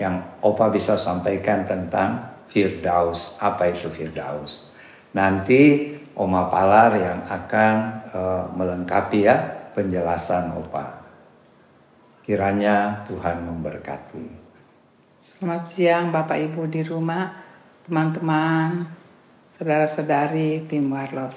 yang 0.01 0.41
Opa 0.41 0.73
bisa 0.73 0.97
sampaikan 0.97 1.69
tentang 1.69 2.43
Firdaus. 2.49 3.37
Apa 3.39 3.71
itu 3.71 3.93
Firdaus? 3.93 4.67
Nanti 5.13 5.93
Oma 6.17 6.49
Palar 6.49 6.97
yang 6.97 7.21
akan 7.29 7.75
uh, 8.11 8.45
melengkapi 8.57 9.29
ya 9.29 9.37
penjelasan 9.77 10.57
Opa. 10.57 11.05
Kiranya 12.25 13.05
Tuhan 13.05 13.45
memberkati. 13.45 14.41
Selamat 15.23 15.71
siang 15.71 16.11
Bapak 16.11 16.39
Ibu 16.39 16.67
di 16.67 16.83
rumah, 16.83 17.52
teman-teman, 17.83 18.87
saudara-saudari 19.51 20.63
tim 20.71 20.87
Warlot. 20.87 21.35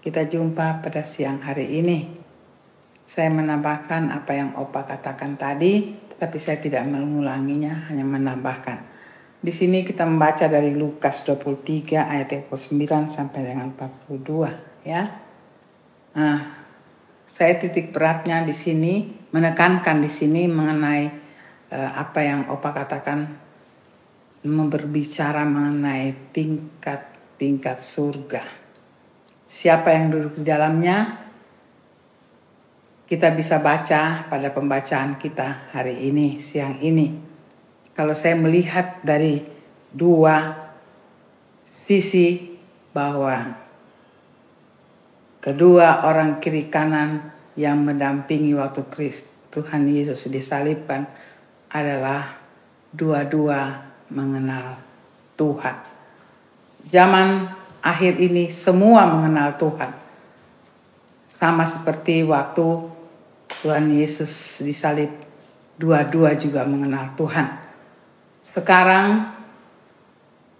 Kita 0.00 0.24
jumpa 0.24 0.80
pada 0.80 1.04
siang 1.04 1.44
hari 1.44 1.68
ini. 1.76 2.08
Saya 3.04 3.28
menambahkan 3.28 4.08
apa 4.08 4.32
yang 4.32 4.56
Opa 4.56 4.88
katakan 4.88 5.36
tadi, 5.36 5.92
tetapi 6.12 6.36
saya 6.40 6.56
tidak 6.56 6.88
mengulanginya, 6.88 7.88
hanya 7.92 8.04
menambahkan. 8.04 8.80
Di 9.44 9.52
sini 9.52 9.84
kita 9.84 10.08
membaca 10.08 10.48
dari 10.48 10.72
Lukas 10.72 11.28
23 11.28 12.00
ayat 12.00 12.48
29 12.48 13.12
sampai 13.12 13.40
dengan 13.44 13.68
42 13.76 14.88
ya. 14.88 15.04
Nah, 16.16 16.38
saya 17.28 17.52
titik 17.60 17.92
beratnya 17.92 18.40
di 18.40 18.56
sini 18.56 19.04
menekankan 19.30 20.00
di 20.00 20.08
sini 20.08 20.48
mengenai 20.48 21.04
uh, 21.70 21.90
apa 21.92 22.20
yang 22.24 22.48
Opa 22.48 22.72
katakan 22.72 23.47
berbicara 24.44 25.42
mengenai 25.42 26.14
tingkat-tingkat 26.30 27.78
surga. 27.82 28.42
Siapa 29.48 29.88
yang 29.94 30.12
duduk 30.12 30.42
di 30.42 30.44
dalamnya? 30.44 31.26
Kita 33.08 33.32
bisa 33.32 33.56
baca 33.64 34.28
pada 34.28 34.52
pembacaan 34.52 35.16
kita 35.16 35.72
hari 35.72 36.12
ini, 36.12 36.44
siang 36.44 36.76
ini. 36.84 37.16
Kalau 37.96 38.12
saya 38.12 38.36
melihat 38.36 39.00
dari 39.00 39.40
dua 39.88 40.52
sisi 41.64 42.52
bahwa 42.92 43.56
kedua 45.40 46.04
orang 46.04 46.36
kiri 46.36 46.68
kanan 46.68 47.32
yang 47.56 47.80
mendampingi 47.80 48.52
waktu 48.52 48.84
Kristus 48.92 49.38
Tuhan 49.48 49.88
Yesus 49.88 50.28
disalibkan 50.28 51.08
adalah 51.72 52.36
dua-dua 52.92 53.87
mengenal 54.08 54.80
Tuhan. 55.38 55.76
Zaman 56.84 57.52
akhir 57.84 58.18
ini 58.18 58.50
semua 58.50 59.06
mengenal 59.06 59.56
Tuhan. 59.60 59.92
Sama 61.28 61.68
seperti 61.68 62.24
waktu 62.24 62.88
Tuhan 63.62 63.92
Yesus 63.92 64.60
disalib, 64.64 65.12
dua-dua 65.76 66.34
juga 66.34 66.64
mengenal 66.64 67.12
Tuhan. 67.14 67.46
Sekarang 68.40 69.36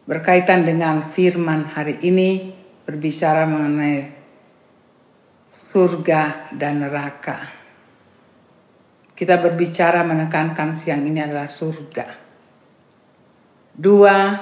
berkaitan 0.04 0.68
dengan 0.68 1.08
firman 1.12 1.68
hari 1.68 2.00
ini 2.04 2.52
berbicara 2.84 3.48
mengenai 3.48 4.12
surga 5.48 6.52
dan 6.56 6.84
neraka. 6.84 7.48
Kita 9.16 9.40
berbicara 9.40 10.04
menekankan 10.04 10.78
siang 10.78 11.02
ini 11.02 11.18
adalah 11.24 11.48
surga. 11.48 12.27
Dua 13.78 14.34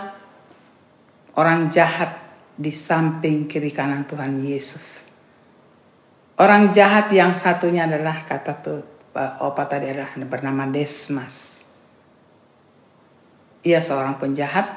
orang 1.37 1.69
jahat 1.69 2.16
di 2.57 2.73
samping 2.73 3.45
kiri 3.45 3.69
kanan 3.69 4.09
Tuhan 4.09 4.40
Yesus. 4.40 5.05
Orang 6.40 6.73
jahat 6.73 7.12
yang 7.12 7.37
satunya 7.37 7.85
adalah 7.85 8.25
kata 8.25 8.52
tuh 8.64 8.81
Opa 9.16 9.64
tadi 9.64 9.93
adalah 9.93 10.12
bernama 10.25 10.69
Desmas. 10.69 11.64
Ia 13.64 13.81
seorang 13.81 14.21
penjahat 14.21 14.69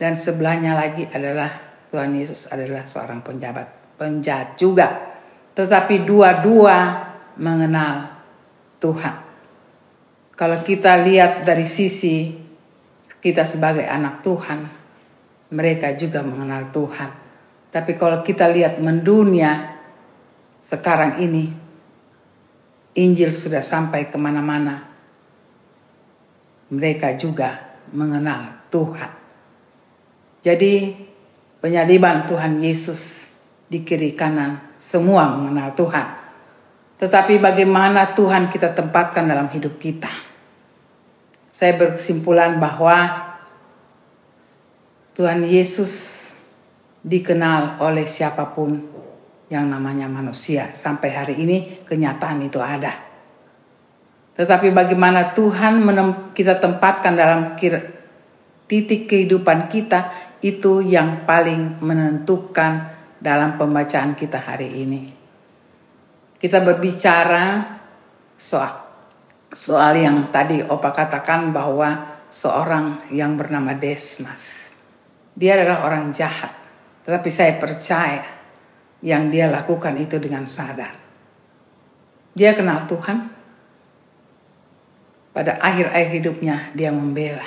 dan 0.00 0.16
sebelahnya 0.16 0.72
lagi 0.72 1.08
adalah 1.08 1.52
Tuhan 1.92 2.16
Yesus 2.16 2.48
adalah 2.48 2.88
seorang 2.88 3.20
penjabat 3.20 3.96
penjahat 4.00 4.56
juga. 4.56 5.16
Tetapi 5.52 6.04
dua-dua 6.08 6.76
mengenal 7.40 8.20
Tuhan. 8.80 9.16
Kalau 10.34 10.58
kita 10.66 10.98
lihat 11.04 11.46
dari 11.46 11.68
sisi 11.68 12.43
kita 13.04 13.44
sebagai 13.44 13.84
anak 13.84 14.24
Tuhan, 14.24 14.64
mereka 15.52 15.92
juga 15.94 16.24
mengenal 16.24 16.72
Tuhan. 16.72 17.10
Tapi 17.68 17.92
kalau 18.00 18.24
kita 18.24 18.48
lihat 18.48 18.80
mendunia 18.80 19.76
sekarang 20.64 21.20
ini, 21.20 21.52
Injil 22.94 23.34
sudah 23.34 23.60
sampai 23.60 24.08
ke 24.08 24.16
mana-mana. 24.16 24.88
Mereka 26.72 27.20
juga 27.20 27.76
mengenal 27.92 28.64
Tuhan. 28.72 29.10
Jadi 30.40 30.96
penyaliban 31.60 32.24
Tuhan 32.24 32.62
Yesus 32.62 33.28
di 33.68 33.82
kiri 33.82 34.16
kanan, 34.16 34.78
semua 34.80 35.28
mengenal 35.28 35.76
Tuhan. 35.76 36.06
Tetapi 37.00 37.42
bagaimana 37.42 38.14
Tuhan 38.14 38.48
kita 38.48 38.72
tempatkan 38.72 39.26
dalam 39.26 39.50
hidup 39.50 39.76
kita? 39.82 40.33
Saya 41.54 41.78
berkesimpulan 41.78 42.58
bahwa 42.58 43.30
Tuhan 45.14 45.46
Yesus 45.46 46.26
dikenal 47.06 47.78
oleh 47.78 48.10
siapa 48.10 48.50
pun 48.50 48.82
yang 49.46 49.70
namanya 49.70 50.10
manusia. 50.10 50.74
Sampai 50.74 51.14
hari 51.14 51.38
ini 51.38 51.86
kenyataan 51.86 52.42
itu 52.42 52.58
ada. 52.58 52.98
Tetapi 54.34 54.74
bagaimana 54.74 55.30
Tuhan 55.30 55.78
kita 56.34 56.58
tempatkan 56.58 57.14
dalam 57.14 57.54
titik 58.66 59.06
kehidupan 59.06 59.70
kita 59.70 60.10
itu 60.42 60.82
yang 60.82 61.22
paling 61.22 61.78
menentukan 61.78 62.98
dalam 63.22 63.54
pembacaan 63.54 64.18
kita 64.18 64.42
hari 64.42 64.74
ini. 64.82 65.02
Kita 66.34 66.58
berbicara 66.66 67.78
soal 68.34 68.83
soal 69.54 69.94
yang 69.96 70.34
tadi 70.34 70.60
Opa 70.66 70.90
katakan 70.90 71.54
bahwa 71.54 72.18
seorang 72.28 73.06
yang 73.14 73.38
bernama 73.38 73.72
Desmas. 73.78 74.74
Dia 75.38 75.54
adalah 75.58 75.86
orang 75.86 76.10
jahat, 76.10 76.54
tetapi 77.06 77.30
saya 77.30 77.58
percaya 77.58 78.26
yang 79.02 79.30
dia 79.30 79.46
lakukan 79.46 79.94
itu 79.98 80.18
dengan 80.18 80.46
sadar. 80.46 80.94
Dia 82.34 82.54
kenal 82.58 82.90
Tuhan. 82.90 83.30
Pada 85.34 85.58
akhir-akhir 85.58 86.10
hidupnya 86.14 86.70
dia 86.78 86.94
membela. 86.94 87.46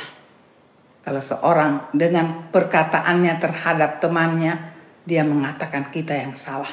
Kalau 1.08 1.24
seorang 1.24 1.88
dengan 1.96 2.52
perkataannya 2.52 3.34
terhadap 3.40 4.04
temannya 4.04 4.76
dia 5.08 5.24
mengatakan 5.24 5.88
kita 5.88 6.12
yang 6.12 6.36
salah. 6.36 6.72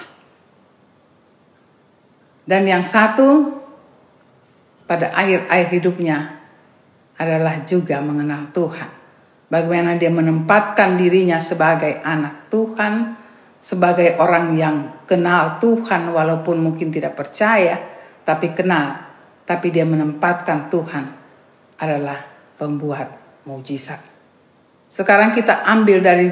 Dan 2.42 2.66
yang 2.66 2.82
satu 2.82 3.62
pada 4.94 5.10
akhir-akhir 5.10 5.74
hidupnya 5.74 6.38
adalah 7.18 7.66
juga 7.66 7.98
mengenal 7.98 8.54
Tuhan. 8.54 8.86
Bagaimana 9.50 9.98
dia 9.98 10.06
menempatkan 10.06 10.94
dirinya 10.94 11.42
sebagai 11.42 11.98
anak 11.98 12.46
Tuhan, 12.46 13.18
sebagai 13.58 14.14
orang 14.22 14.54
yang 14.54 15.02
kenal 15.10 15.58
Tuhan 15.58 16.14
walaupun 16.14 16.62
mungkin 16.62 16.94
tidak 16.94 17.18
percaya, 17.18 17.74
tapi 18.22 18.54
kenal. 18.54 19.02
Tapi 19.42 19.74
dia 19.74 19.82
menempatkan 19.82 20.70
Tuhan 20.70 21.04
adalah 21.82 22.22
pembuat 22.54 23.18
mujizat. 23.50 23.98
Sekarang 24.94 25.34
kita 25.34 25.66
ambil 25.66 25.98
dari 25.98 26.30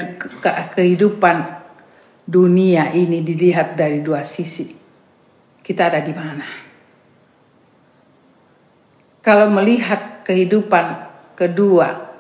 kehidupan 0.79 1.67
dunia 2.31 2.95
ini 2.95 3.27
dilihat 3.27 3.75
dari 3.75 3.99
dua 4.07 4.23
sisi. 4.23 4.71
Kita 5.59 5.91
ada 5.91 5.99
di 5.99 6.15
mana? 6.15 6.62
Kalau 9.23 9.47
melihat 9.55 10.27
kehidupan 10.27 10.87
kedua 11.39 12.13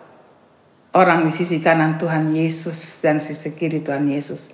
orang 0.94 1.24
di 1.26 1.32
sisi 1.32 1.58
kanan 1.58 1.96
Tuhan 1.96 2.30
Yesus 2.30 3.00
dan 3.00 3.18
sisi 3.18 3.52
kiri 3.56 3.80
Tuhan 3.80 4.06
Yesus. 4.06 4.52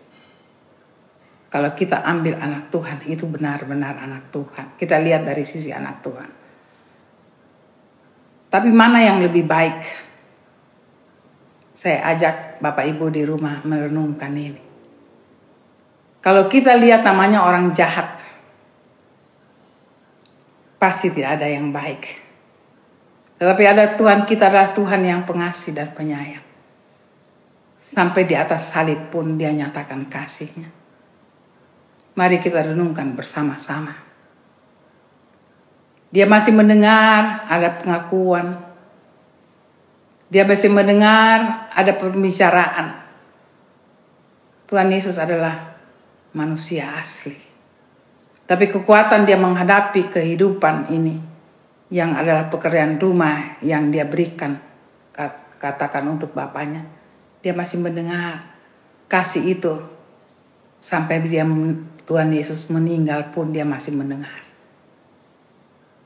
Kalau 1.48 1.72
kita 1.72 2.04
ambil 2.04 2.37
anak 2.37 2.68
Tuhan 2.68 3.04
itu 3.08 3.24
benar-benar 3.24 3.96
anak 4.00 4.28
Tuhan. 4.32 4.76
Kita 4.76 5.00
lihat 5.00 5.24
dari 5.24 5.44
sisi 5.48 5.72
anak 5.72 6.04
Tuhan. 6.04 6.30
Tapi 8.48 8.68
mana 8.72 9.00
yang 9.04 9.20
lebih 9.20 9.44
baik? 9.44 9.78
Saya 11.72 12.04
ajak 12.12 12.61
Bapak 12.61 12.84
Ibu 12.84 13.12
di 13.12 13.22
rumah 13.24 13.64
merenungkan 13.64 14.32
ini. 14.32 14.62
Kalau 16.20 16.50
kita 16.50 16.76
lihat 16.76 17.06
namanya 17.06 17.46
orang 17.46 17.72
jahat, 17.72 18.18
pasti 20.76 21.08
tidak 21.08 21.40
ada 21.40 21.46
yang 21.48 21.70
baik. 21.72 22.28
Tetapi 23.38 23.62
ada 23.62 23.94
Tuhan 23.94 24.27
kita 24.27 24.51
adalah 24.51 24.74
Tuhan 24.74 25.07
yang 25.07 25.22
pengasih 25.22 25.70
dan 25.70 25.94
penyayang. 25.94 26.42
Sampai 27.79 28.27
di 28.27 28.35
atas 28.35 28.74
salib 28.74 29.14
pun 29.14 29.38
dia 29.38 29.55
nyatakan 29.55 30.11
kasihnya. 30.11 30.66
Mari 32.18 32.42
kita 32.42 32.66
renungkan 32.66 33.14
bersama-sama. 33.14 33.94
Dia 36.11 36.27
masih 36.27 36.51
mendengar 36.51 37.46
ada 37.46 37.79
pengakuan. 37.79 38.59
Dia 40.27 40.42
masih 40.42 40.74
mendengar 40.74 41.70
ada 41.70 41.94
pembicaraan. 41.94 43.07
Tuhan 44.66 44.90
Yesus 44.90 45.14
adalah 45.14 45.79
manusia 46.35 46.90
asli. 46.98 47.38
Tapi 48.51 48.66
kekuatan 48.66 49.22
dia 49.22 49.38
menghadapi 49.38 50.11
kehidupan 50.11 50.90
ini 50.90 51.38
yang 51.88 52.12
adalah 52.12 52.53
pekerjaan 52.53 53.01
rumah 53.01 53.61
yang 53.64 53.88
dia 53.88 54.05
berikan 54.05 54.61
katakan 55.59 56.07
untuk 56.07 56.37
bapaknya. 56.37 56.87
Dia 57.42 57.57
masih 57.57 57.81
mendengar 57.83 58.44
kasih 59.09 59.57
itu 59.57 59.74
sampai 60.79 61.24
dia 61.24 61.42
Tuhan 62.05 62.29
Yesus 62.31 62.68
meninggal 62.68 63.33
pun 63.33 63.51
dia 63.51 63.64
masih 63.64 63.96
mendengar. 63.96 64.46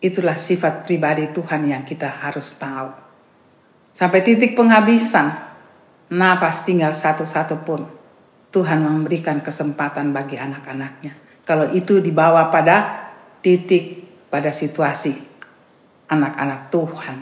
Itulah 0.03 0.39
sifat 0.39 0.87
pribadi 0.87 1.31
Tuhan 1.31 1.63
yang 1.67 1.83
kita 1.87 2.11
harus 2.11 2.55
tahu. 2.59 2.91
Sampai 3.93 4.25
titik 4.25 4.59
penghabisan 4.59 5.31
nafas 6.11 6.65
tinggal 6.67 6.97
satu-satu 6.97 7.63
pun 7.63 7.87
Tuhan 8.51 8.83
memberikan 8.83 9.39
kesempatan 9.45 10.11
bagi 10.11 10.41
anak-anaknya. 10.41 11.43
Kalau 11.43 11.71
itu 11.75 11.99
dibawa 11.99 12.51
pada 12.51 13.11
titik 13.43 14.03
pada 14.31 14.55
situasi 14.55 15.32
anak-anak 16.13 16.69
Tuhan. 16.69 17.19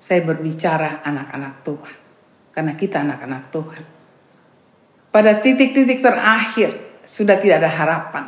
Saya 0.00 0.24
berbicara 0.24 1.02
anak-anak 1.04 1.54
Tuhan. 1.66 1.96
Karena 2.54 2.72
kita 2.78 3.02
anak-anak 3.04 3.42
Tuhan. 3.52 3.84
Pada 5.10 5.42
titik-titik 5.42 6.00
terakhir 6.00 7.02
sudah 7.04 7.36
tidak 7.36 7.66
ada 7.66 7.70
harapan. 7.70 8.24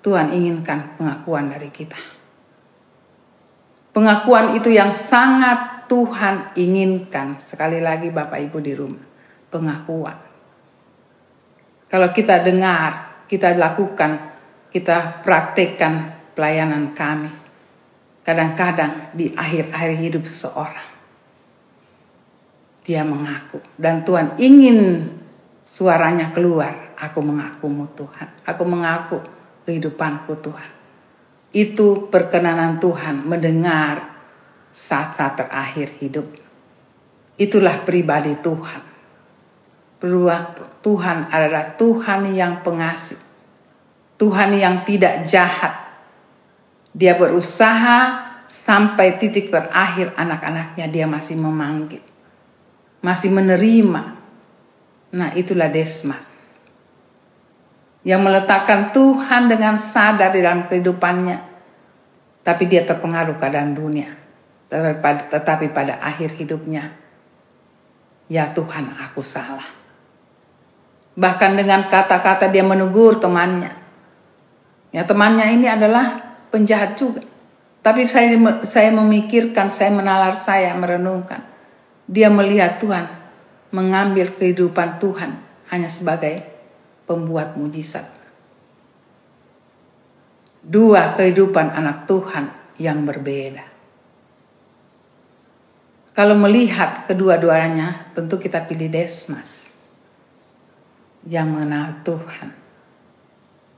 Tuhan 0.00 0.32
inginkan 0.32 0.96
pengakuan 0.96 1.52
dari 1.52 1.68
kita. 1.68 1.98
Pengakuan 3.92 4.56
itu 4.56 4.72
yang 4.72 4.92
sangat 4.92 5.88
Tuhan 5.88 6.56
inginkan. 6.56 7.40
Sekali 7.40 7.80
lagi 7.80 8.08
Bapak 8.12 8.38
Ibu 8.50 8.58
di 8.60 8.72
rumah. 8.76 9.04
Pengakuan. 9.52 10.18
Kalau 11.86 12.10
kita 12.10 12.42
dengar, 12.42 13.24
kita 13.30 13.54
lakukan, 13.54 14.36
kita 14.74 15.22
praktekkan 15.22 16.18
pelayanan 16.34 16.92
kami 16.92 17.45
kadang-kadang 18.26 19.14
di 19.14 19.30
akhir-akhir 19.30 19.92
hidup 20.02 20.26
seseorang. 20.26 20.90
Dia 22.82 23.06
mengaku 23.06 23.62
dan 23.78 24.02
Tuhan 24.02 24.34
ingin 24.42 25.10
suaranya 25.62 26.34
keluar. 26.34 26.98
Aku 26.98 27.20
mengakumu 27.22 27.86
Tuhan. 27.92 28.28
Aku 28.42 28.64
mengaku 28.66 29.20
kehidupanku 29.68 30.38
Tuhan. 30.42 30.70
Itu 31.54 32.08
perkenanan 32.10 32.82
Tuhan 32.82 33.26
mendengar 33.26 34.16
saat-saat 34.72 35.36
terakhir 35.36 35.92
hidup. 36.00 36.24
Itulah 37.36 37.84
pribadi 37.84 38.32
Tuhan. 38.40 38.82
Tuhan 40.80 41.18
adalah 41.28 41.74
Tuhan 41.76 42.32
yang 42.32 42.64
pengasih. 42.64 43.20
Tuhan 44.16 44.56
yang 44.56 44.88
tidak 44.88 45.28
jahat 45.28 45.85
dia 46.96 47.12
berusaha 47.12 48.24
sampai 48.48 49.20
titik 49.20 49.52
terakhir 49.52 50.16
anak-anaknya 50.16 50.88
dia 50.88 51.04
masih 51.04 51.36
memanggil. 51.36 52.00
Masih 53.04 53.28
menerima. 53.28 54.16
Nah 55.12 55.30
itulah 55.36 55.68
Desmas. 55.68 56.64
Yang 58.00 58.20
meletakkan 58.24 58.96
Tuhan 58.96 59.52
dengan 59.52 59.76
sadar 59.76 60.32
di 60.32 60.40
dalam 60.40 60.64
kehidupannya. 60.72 61.38
Tapi 62.40 62.64
dia 62.64 62.80
terpengaruh 62.88 63.36
keadaan 63.36 63.76
dunia. 63.76 64.16
Tetapi 64.72 65.68
pada, 65.76 66.00
akhir 66.00 66.32
hidupnya. 66.40 66.96
Ya 68.32 68.50
Tuhan 68.56 68.96
aku 68.96 69.20
salah. 69.20 69.68
Bahkan 71.12 71.52
dengan 71.60 71.92
kata-kata 71.92 72.48
dia 72.48 72.64
menegur 72.64 73.20
temannya. 73.20 73.74
Ya 74.94 75.04
temannya 75.04 75.52
ini 75.52 75.66
adalah 75.68 76.25
penjahat 76.50 76.98
juga. 76.98 77.22
Tapi 77.86 78.10
saya 78.10 78.34
saya 78.66 78.90
memikirkan, 78.90 79.70
saya 79.70 79.94
menalar 79.94 80.34
saya 80.34 80.74
merenungkan. 80.74 81.46
Dia 82.10 82.26
melihat 82.26 82.82
Tuhan 82.82 83.06
mengambil 83.70 84.34
kehidupan 84.34 84.98
Tuhan 84.98 85.38
hanya 85.70 85.86
sebagai 85.86 86.42
pembuat 87.06 87.54
mujizat. 87.54 88.10
Dua 90.66 91.14
kehidupan 91.14 91.70
anak 91.70 92.10
Tuhan 92.10 92.50
yang 92.82 93.06
berbeda. 93.06 93.62
Kalau 96.16 96.34
melihat 96.34 97.06
kedua-duanya, 97.06 98.10
tentu 98.16 98.40
kita 98.40 98.66
pilih 98.66 98.90
Desmas 98.90 99.76
yang 101.22 101.54
mengenal 101.54 102.02
Tuhan 102.02 102.65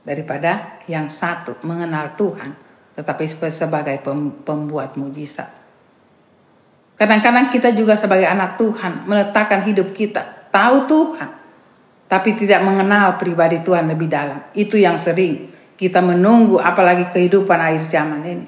daripada 0.03 0.81
yang 0.87 1.11
satu 1.11 1.59
mengenal 1.67 2.15
Tuhan 2.15 2.55
tetapi 2.99 3.31
sebagai 3.47 3.95
pembuat 4.43 4.99
mujizat. 4.99 5.47
Kadang-kadang 6.99 7.47
kita 7.47 7.71
juga 7.71 7.95
sebagai 7.95 8.27
anak 8.27 8.59
Tuhan 8.59 9.07
meletakkan 9.07 9.63
hidup 9.63 9.95
kita 9.95 10.51
tahu 10.51 10.83
Tuhan 10.83 11.29
tapi 12.11 12.35
tidak 12.35 12.59
mengenal 12.65 13.15
pribadi 13.15 13.63
Tuhan 13.63 13.87
lebih 13.87 14.11
dalam. 14.11 14.43
Itu 14.51 14.75
yang 14.75 14.99
sering 14.99 15.47
kita 15.79 16.03
menunggu 16.03 16.59
apalagi 16.59 17.07
kehidupan 17.15 17.55
akhir 17.55 17.87
zaman 17.87 18.21
ini. 18.27 18.47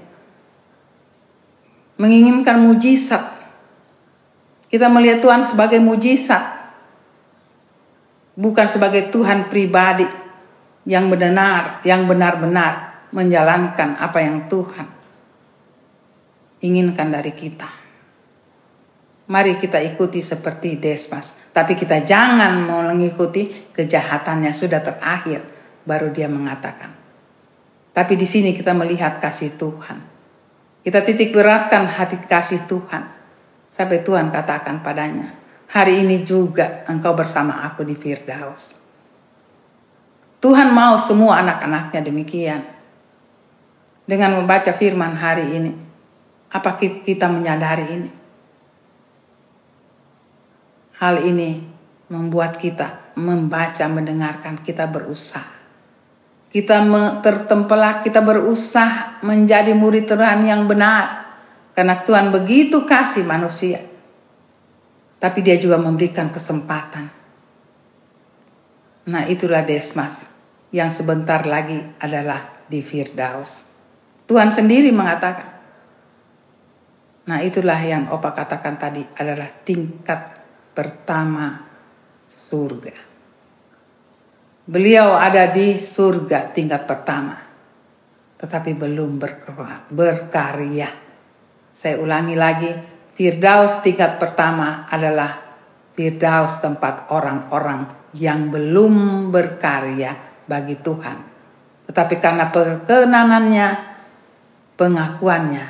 Menginginkan 1.96 2.60
mujizat. 2.60 3.40
Kita 4.68 4.92
melihat 4.92 5.24
Tuhan 5.24 5.48
sebagai 5.48 5.80
mujizat. 5.80 6.60
Bukan 8.36 8.68
sebagai 8.68 9.14
Tuhan 9.14 9.48
pribadi 9.48 10.21
yang 10.86 11.12
benar, 11.14 11.86
yang 11.86 12.10
benar-benar 12.10 13.06
menjalankan 13.12 14.00
apa 14.00 14.20
yang 14.24 14.50
Tuhan 14.50 14.88
inginkan 16.62 17.10
dari 17.10 17.34
kita. 17.34 17.70
Mari 19.32 19.56
kita 19.62 19.80
ikuti 19.80 20.20
seperti 20.20 20.76
Desmas, 20.76 21.34
tapi 21.56 21.78
kita 21.78 22.04
jangan 22.04 22.68
mau 22.68 22.84
mengikuti 22.84 23.48
kejahatannya 23.72 24.52
sudah 24.52 24.82
terakhir 24.84 25.46
baru 25.88 26.12
dia 26.12 26.28
mengatakan. 26.28 26.92
Tapi 27.92 28.14
di 28.16 28.28
sini 28.28 28.52
kita 28.52 28.76
melihat 28.76 29.20
kasih 29.20 29.56
Tuhan. 29.56 30.00
Kita 30.82 31.00
titik 31.06 31.32
beratkan 31.32 31.86
hati 31.86 32.18
kasih 32.26 32.66
Tuhan 32.66 33.04
sampai 33.70 34.02
Tuhan 34.02 34.34
katakan 34.34 34.82
padanya, 34.82 35.38
hari 35.70 36.02
ini 36.02 36.26
juga 36.26 36.84
engkau 36.90 37.14
bersama 37.14 37.62
aku 37.64 37.86
di 37.86 37.94
Firdaus. 37.96 38.81
Tuhan 40.42 40.74
mau 40.74 40.98
semua 40.98 41.46
anak-anaknya 41.46 42.02
demikian. 42.02 42.62
Dengan 44.10 44.42
membaca 44.42 44.74
firman 44.74 45.14
hari 45.14 45.46
ini, 45.54 45.72
apa 46.50 46.76
kita 46.82 47.30
menyadari 47.30 47.86
ini? 47.86 48.10
Hal 50.98 51.22
ini 51.22 51.62
membuat 52.10 52.58
kita 52.58 53.14
membaca, 53.16 53.86
mendengarkan, 53.86 54.66
kita 54.66 54.90
berusaha. 54.90 55.62
Kita 56.52 56.84
tertempelak, 57.24 58.04
kita 58.04 58.20
berusaha 58.20 59.24
menjadi 59.24 59.72
murid 59.72 60.10
Tuhan 60.10 60.44
yang 60.44 60.68
benar. 60.68 61.32
Karena 61.72 62.02
Tuhan 62.02 62.34
begitu 62.34 62.84
kasih 62.84 63.24
manusia. 63.24 63.80
Tapi 65.22 65.40
dia 65.46 65.56
juga 65.56 65.78
memberikan 65.78 66.34
kesempatan 66.34 67.22
Nah 69.12 69.26
itulah 69.26 69.66
Desmas 69.66 70.31
yang 70.72 70.90
sebentar 70.96 71.44
lagi 71.44 71.84
adalah 72.00 72.64
di 72.72 72.80
Firdaus. 72.80 73.68
Tuhan 74.26 74.56
sendiri 74.56 74.88
mengatakan. 74.96 75.52
Nah 77.28 77.40
itulah 77.44 77.78
yang 77.84 78.08
Opa 78.10 78.32
katakan 78.32 78.80
tadi 78.80 79.04
adalah 79.20 79.52
tingkat 79.68 80.42
pertama 80.72 81.68
surga. 82.32 82.96
Beliau 84.72 85.20
ada 85.20 85.52
di 85.52 85.76
surga 85.76 86.56
tingkat 86.56 86.88
pertama. 86.88 87.36
Tetapi 88.40 88.72
belum 88.74 89.20
berkarya. 89.92 90.90
Saya 91.76 91.96
ulangi 92.00 92.36
lagi. 92.40 92.72
Firdaus 93.12 93.84
tingkat 93.84 94.18
pertama 94.18 94.88
adalah 94.88 95.60
Firdaus 95.92 96.64
tempat 96.64 97.12
orang-orang 97.12 97.92
yang 98.16 98.48
belum 98.48 99.28
berkarya 99.30 100.31
bagi 100.52 100.76
Tuhan. 100.84 101.18
Tetapi 101.88 102.20
karena 102.20 102.52
perkenanannya, 102.52 103.68
pengakuannya, 104.76 105.66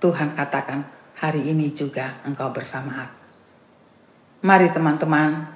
Tuhan 0.00 0.32
katakan, 0.32 0.88
hari 1.20 1.44
ini 1.52 1.76
juga 1.76 2.24
engkau 2.24 2.48
bersama 2.48 3.04
aku. 3.04 3.20
Mari 4.44 4.72
teman-teman, 4.72 5.52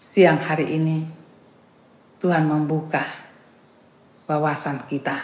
siang 0.00 0.40
hari 0.40 0.76
ini 0.76 1.08
Tuhan 2.20 2.48
membuka 2.48 3.04
wawasan 4.28 4.84
kita. 4.88 5.20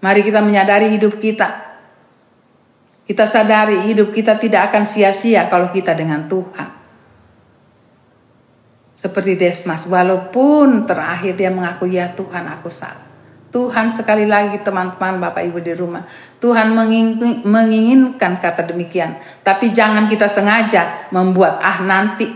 Mari 0.00 0.20
kita 0.20 0.44
menyadari 0.44 0.92
hidup 0.92 1.20
kita. 1.20 1.64
Kita 3.06 3.24
sadari 3.24 3.86
hidup 3.86 4.12
kita 4.12 4.36
tidak 4.36 4.72
akan 4.72 4.84
sia-sia 4.84 5.48
kalau 5.52 5.70
kita 5.72 5.92
dengan 5.92 6.26
Tuhan. 6.28 6.85
Seperti 8.96 9.36
Desmas, 9.36 9.84
walaupun 9.84 10.88
terakhir 10.88 11.36
dia 11.36 11.52
mengaku 11.52 11.84
ya 11.84 12.08
Tuhan 12.16 12.48
aku 12.48 12.72
salah. 12.72 13.04
Tuhan 13.52 13.92
sekali 13.92 14.24
lagi 14.24 14.60
teman-teman 14.64 15.20
Bapak 15.20 15.44
Ibu 15.44 15.60
di 15.60 15.72
rumah. 15.76 16.04
Tuhan 16.40 16.72
menginginkan 17.44 18.40
kata 18.40 18.72
demikian. 18.72 19.16
Tapi 19.44 19.72
jangan 19.72 20.08
kita 20.08 20.28
sengaja 20.28 21.12
membuat 21.12 21.60
ah 21.60 21.80
nanti 21.80 22.28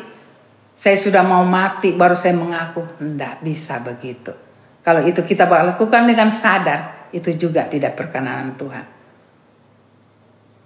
saya 0.72 0.96
sudah 0.96 1.20
mau 1.20 1.44
mati 1.44 1.92
baru 1.92 2.16
saya 2.16 2.36
mengaku. 2.36 2.84
Tidak 2.96 3.44
bisa 3.44 3.80
begitu. 3.84 4.32
Kalau 4.80 5.04
itu 5.04 5.20
kita 5.20 5.44
lakukan 5.44 6.08
dengan 6.08 6.32
sadar 6.32 7.12
itu 7.12 7.36
juga 7.36 7.68
tidak 7.68 8.00
perkenanan 8.00 8.56
Tuhan. 8.56 8.84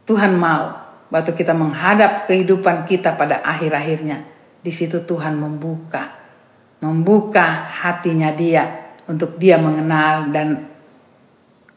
Tuhan 0.06 0.38
mau 0.38 0.70
waktu 1.10 1.34
kita 1.34 1.50
menghadap 1.50 2.30
kehidupan 2.30 2.86
kita 2.86 3.18
pada 3.18 3.42
akhir-akhirnya. 3.42 4.33
Di 4.64 4.72
situ 4.72 5.04
Tuhan 5.04 5.36
membuka. 5.36 6.24
Membuka 6.80 7.68
hatinya 7.68 8.32
dia 8.32 8.96
untuk 9.04 9.36
dia 9.36 9.60
mengenal 9.60 10.32
dan 10.32 10.72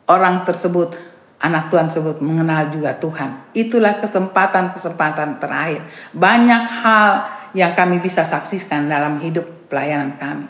orang 0.07 0.47
tersebut 0.47 0.95
anak 1.43 1.67
Tuhan 1.67 1.91
tersebut 1.91 2.23
mengenal 2.23 2.71
juga 2.71 2.95
Tuhan. 2.95 3.51
Itulah 3.51 3.99
kesempatan-kesempatan 3.99 5.37
terakhir. 5.37 5.83
Banyak 6.15 6.63
hal 6.81 7.11
yang 7.51 7.75
kami 7.75 7.99
bisa 7.99 8.23
saksikan 8.23 8.87
dalam 8.87 9.19
hidup 9.19 9.67
pelayanan 9.67 10.15
kami. 10.15 10.47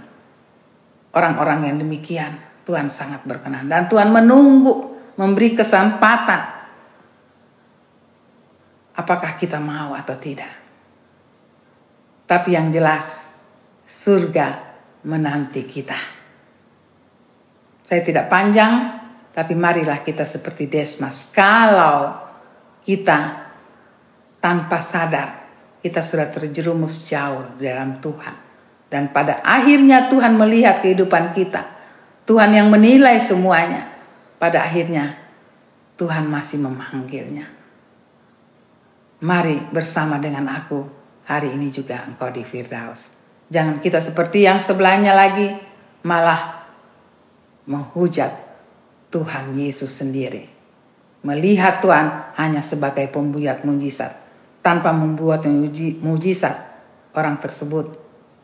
Orang-orang 1.11 1.73
yang 1.73 1.77
demikian 1.81 2.37
Tuhan 2.69 2.93
sangat 2.93 3.25
berkenan 3.25 3.65
dan 3.65 3.89
Tuhan 3.89 4.13
menunggu 4.13 4.93
memberi 5.17 5.57
kesempatan. 5.57 6.55
Apakah 8.97 9.37
kita 9.37 9.57
mau 9.57 9.93
atau 9.93 10.13
tidak? 10.17 10.66
Tapi 12.27 12.59
yang 12.59 12.75
jelas 12.75 13.31
surga 13.87 14.47
menanti 15.07 15.63
kita. 15.63 15.95
Saya 17.87 18.03
tidak 18.03 18.27
panjang, 18.27 18.99
tapi 19.31 19.55
marilah 19.55 20.03
kita 20.03 20.27
seperti 20.27 20.67
Desmas. 20.67 21.31
Kalau 21.31 22.19
kita 22.83 23.47
tanpa 24.43 24.83
sadar, 24.83 25.47
kita 25.79 26.03
sudah 26.03 26.27
terjerumus 26.27 27.07
jauh 27.07 27.55
dalam 27.55 28.03
Tuhan. 28.03 28.35
Dan 28.91 29.15
pada 29.15 29.39
akhirnya 29.39 30.11
Tuhan 30.11 30.35
melihat 30.35 30.83
kehidupan 30.83 31.31
kita. 31.31 31.63
Tuhan 32.27 32.51
yang 32.51 32.67
menilai 32.67 33.23
semuanya. 33.23 33.87
Pada 34.35 34.67
akhirnya 34.67 35.15
Tuhan 35.95 36.27
masih 36.27 36.59
memanggilnya. 36.59 37.47
Mari 39.23 39.71
bersama 39.71 40.19
dengan 40.19 40.51
aku 40.51 40.96
hari 41.27 41.51
ini 41.51 41.67
juga 41.69 42.07
engkau 42.07 42.31
di 42.31 42.47
Firdaus. 42.47 43.11
Jangan 43.51 43.83
kita 43.83 43.99
seperti 43.99 44.47
yang 44.47 44.63
sebelahnya 44.63 45.11
lagi 45.11 45.51
malah 46.07 46.63
menghujat 47.67 48.31
Tuhan 49.11 49.55
Yesus 49.59 49.91
sendiri. 49.91 50.47
Melihat 51.27 51.83
Tuhan 51.83 52.35
hanya 52.39 52.63
sebagai 52.63 53.11
pembuat 53.11 53.67
mujizat. 53.67 54.23
Tanpa 54.63 54.91
membuat 54.91 55.47
mujizat, 56.03 56.55
orang 57.15 57.39
tersebut 57.39 57.95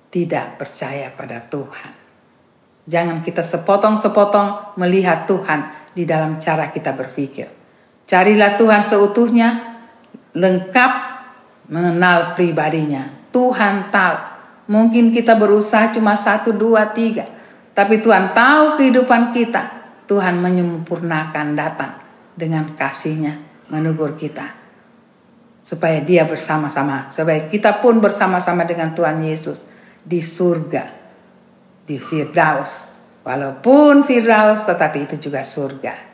tidak 0.08 0.60
percaya 0.60 1.12
pada 1.12 1.44
Tuhan. 1.44 1.92
Jangan 2.84 3.24
kita 3.24 3.44
sepotong-sepotong 3.44 4.76
melihat 4.80 5.24
Tuhan 5.28 5.92
di 5.96 6.04
dalam 6.04 6.40
cara 6.40 6.72
kita 6.72 6.92
berpikir. 6.96 7.48
Carilah 8.08 8.60
Tuhan 8.60 8.84
seutuhnya, 8.84 9.80
lengkap 10.36 11.13
mengenal 11.74 12.38
pribadinya. 12.38 13.10
Tuhan 13.34 13.90
tahu. 13.90 14.18
Mungkin 14.70 15.10
kita 15.10 15.34
berusaha 15.34 15.90
cuma 15.90 16.14
satu, 16.14 16.54
dua, 16.54 16.94
tiga. 16.94 17.26
Tapi 17.74 17.98
Tuhan 18.00 18.38
tahu 18.38 18.78
kehidupan 18.78 19.34
kita. 19.34 19.82
Tuhan 20.06 20.38
menyempurnakan 20.38 21.58
datang 21.58 21.98
dengan 22.38 22.78
kasihnya 22.78 23.42
menegur 23.74 24.14
kita. 24.14 24.54
Supaya 25.66 25.98
dia 26.06 26.30
bersama-sama. 26.30 27.10
Supaya 27.10 27.50
kita 27.50 27.82
pun 27.82 27.98
bersama-sama 27.98 28.62
dengan 28.70 28.94
Tuhan 28.94 29.26
Yesus 29.26 29.66
di 30.06 30.22
surga. 30.22 30.86
Di 31.90 31.98
Firdaus. 31.98 32.94
Walaupun 33.26 34.06
Firdaus 34.06 34.62
tetapi 34.62 35.10
itu 35.10 35.16
juga 35.18 35.42
surga. 35.42 36.13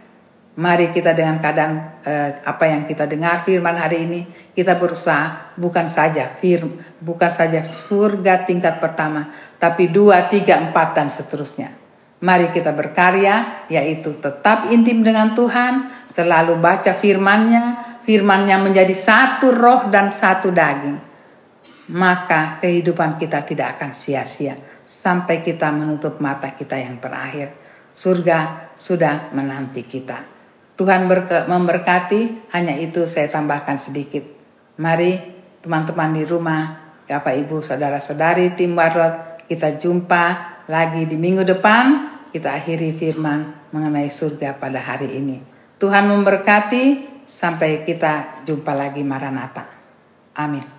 Mari 0.58 0.90
kita 0.90 1.14
dengan 1.14 1.38
keadaan 1.38 2.02
eh, 2.02 2.42
apa 2.42 2.66
yang 2.66 2.90
kita 2.90 3.06
dengar 3.06 3.46
firman 3.46 3.78
hari 3.78 4.04
ini 4.04 4.22
kita 4.58 4.76
berusaha 4.82 5.54
bukan 5.56 5.86
saja 5.86 6.26
firm 6.42 6.74
bukan 7.00 7.30
saja 7.30 7.62
surga 7.62 8.50
tingkat 8.50 8.82
pertama 8.82 9.30
tapi 9.62 9.88
dua 9.88 10.26
tiga 10.26 10.58
empat 10.58 10.88
dan 10.98 11.08
seterusnya. 11.08 11.70
Mari 12.20 12.52
kita 12.52 12.76
berkarya 12.76 13.70
yaitu 13.72 14.20
tetap 14.20 14.68
intim 14.74 15.06
dengan 15.06 15.38
Tuhan 15.38 16.06
selalu 16.10 16.60
baca 16.60 16.98
firmannya 16.98 17.64
firmannya 18.04 18.58
menjadi 18.60 18.92
satu 18.92 19.54
roh 19.54 19.88
dan 19.88 20.12
satu 20.12 20.52
daging 20.52 20.98
maka 21.90 22.62
kehidupan 22.62 23.18
kita 23.18 23.42
tidak 23.46 23.80
akan 23.80 23.98
sia-sia 23.98 24.58
sampai 24.86 25.42
kita 25.42 25.70
menutup 25.74 26.22
mata 26.22 26.54
kita 26.54 26.78
yang 26.78 27.02
terakhir 27.02 27.54
surga 27.94 28.72
sudah 28.80 29.34
menanti 29.36 29.84
kita. 29.84 30.39
Tuhan 30.80 31.12
memberkati, 31.52 32.48
hanya 32.56 32.72
itu 32.80 33.04
saya 33.04 33.28
tambahkan 33.28 33.76
sedikit. 33.76 34.24
Mari 34.80 35.20
teman-teman 35.60 36.16
di 36.16 36.24
rumah, 36.24 36.96
Bapak 37.04 37.36
Ibu, 37.36 37.60
Saudara-saudari 37.60 38.56
tim 38.56 38.80
Warlot, 38.80 39.44
kita 39.52 39.76
jumpa 39.76 40.24
lagi 40.72 41.04
di 41.04 41.20
minggu 41.20 41.44
depan. 41.44 42.16
Kita 42.32 42.56
akhiri 42.56 42.96
firman 42.96 43.74
mengenai 43.76 44.08
surga 44.08 44.56
pada 44.56 44.80
hari 44.80 45.20
ini. 45.20 45.44
Tuhan 45.84 46.08
memberkati, 46.08 47.10
sampai 47.28 47.84
kita 47.84 48.46
jumpa 48.46 48.72
lagi 48.72 49.04
Maranatha. 49.04 49.68
Amin. 50.38 50.78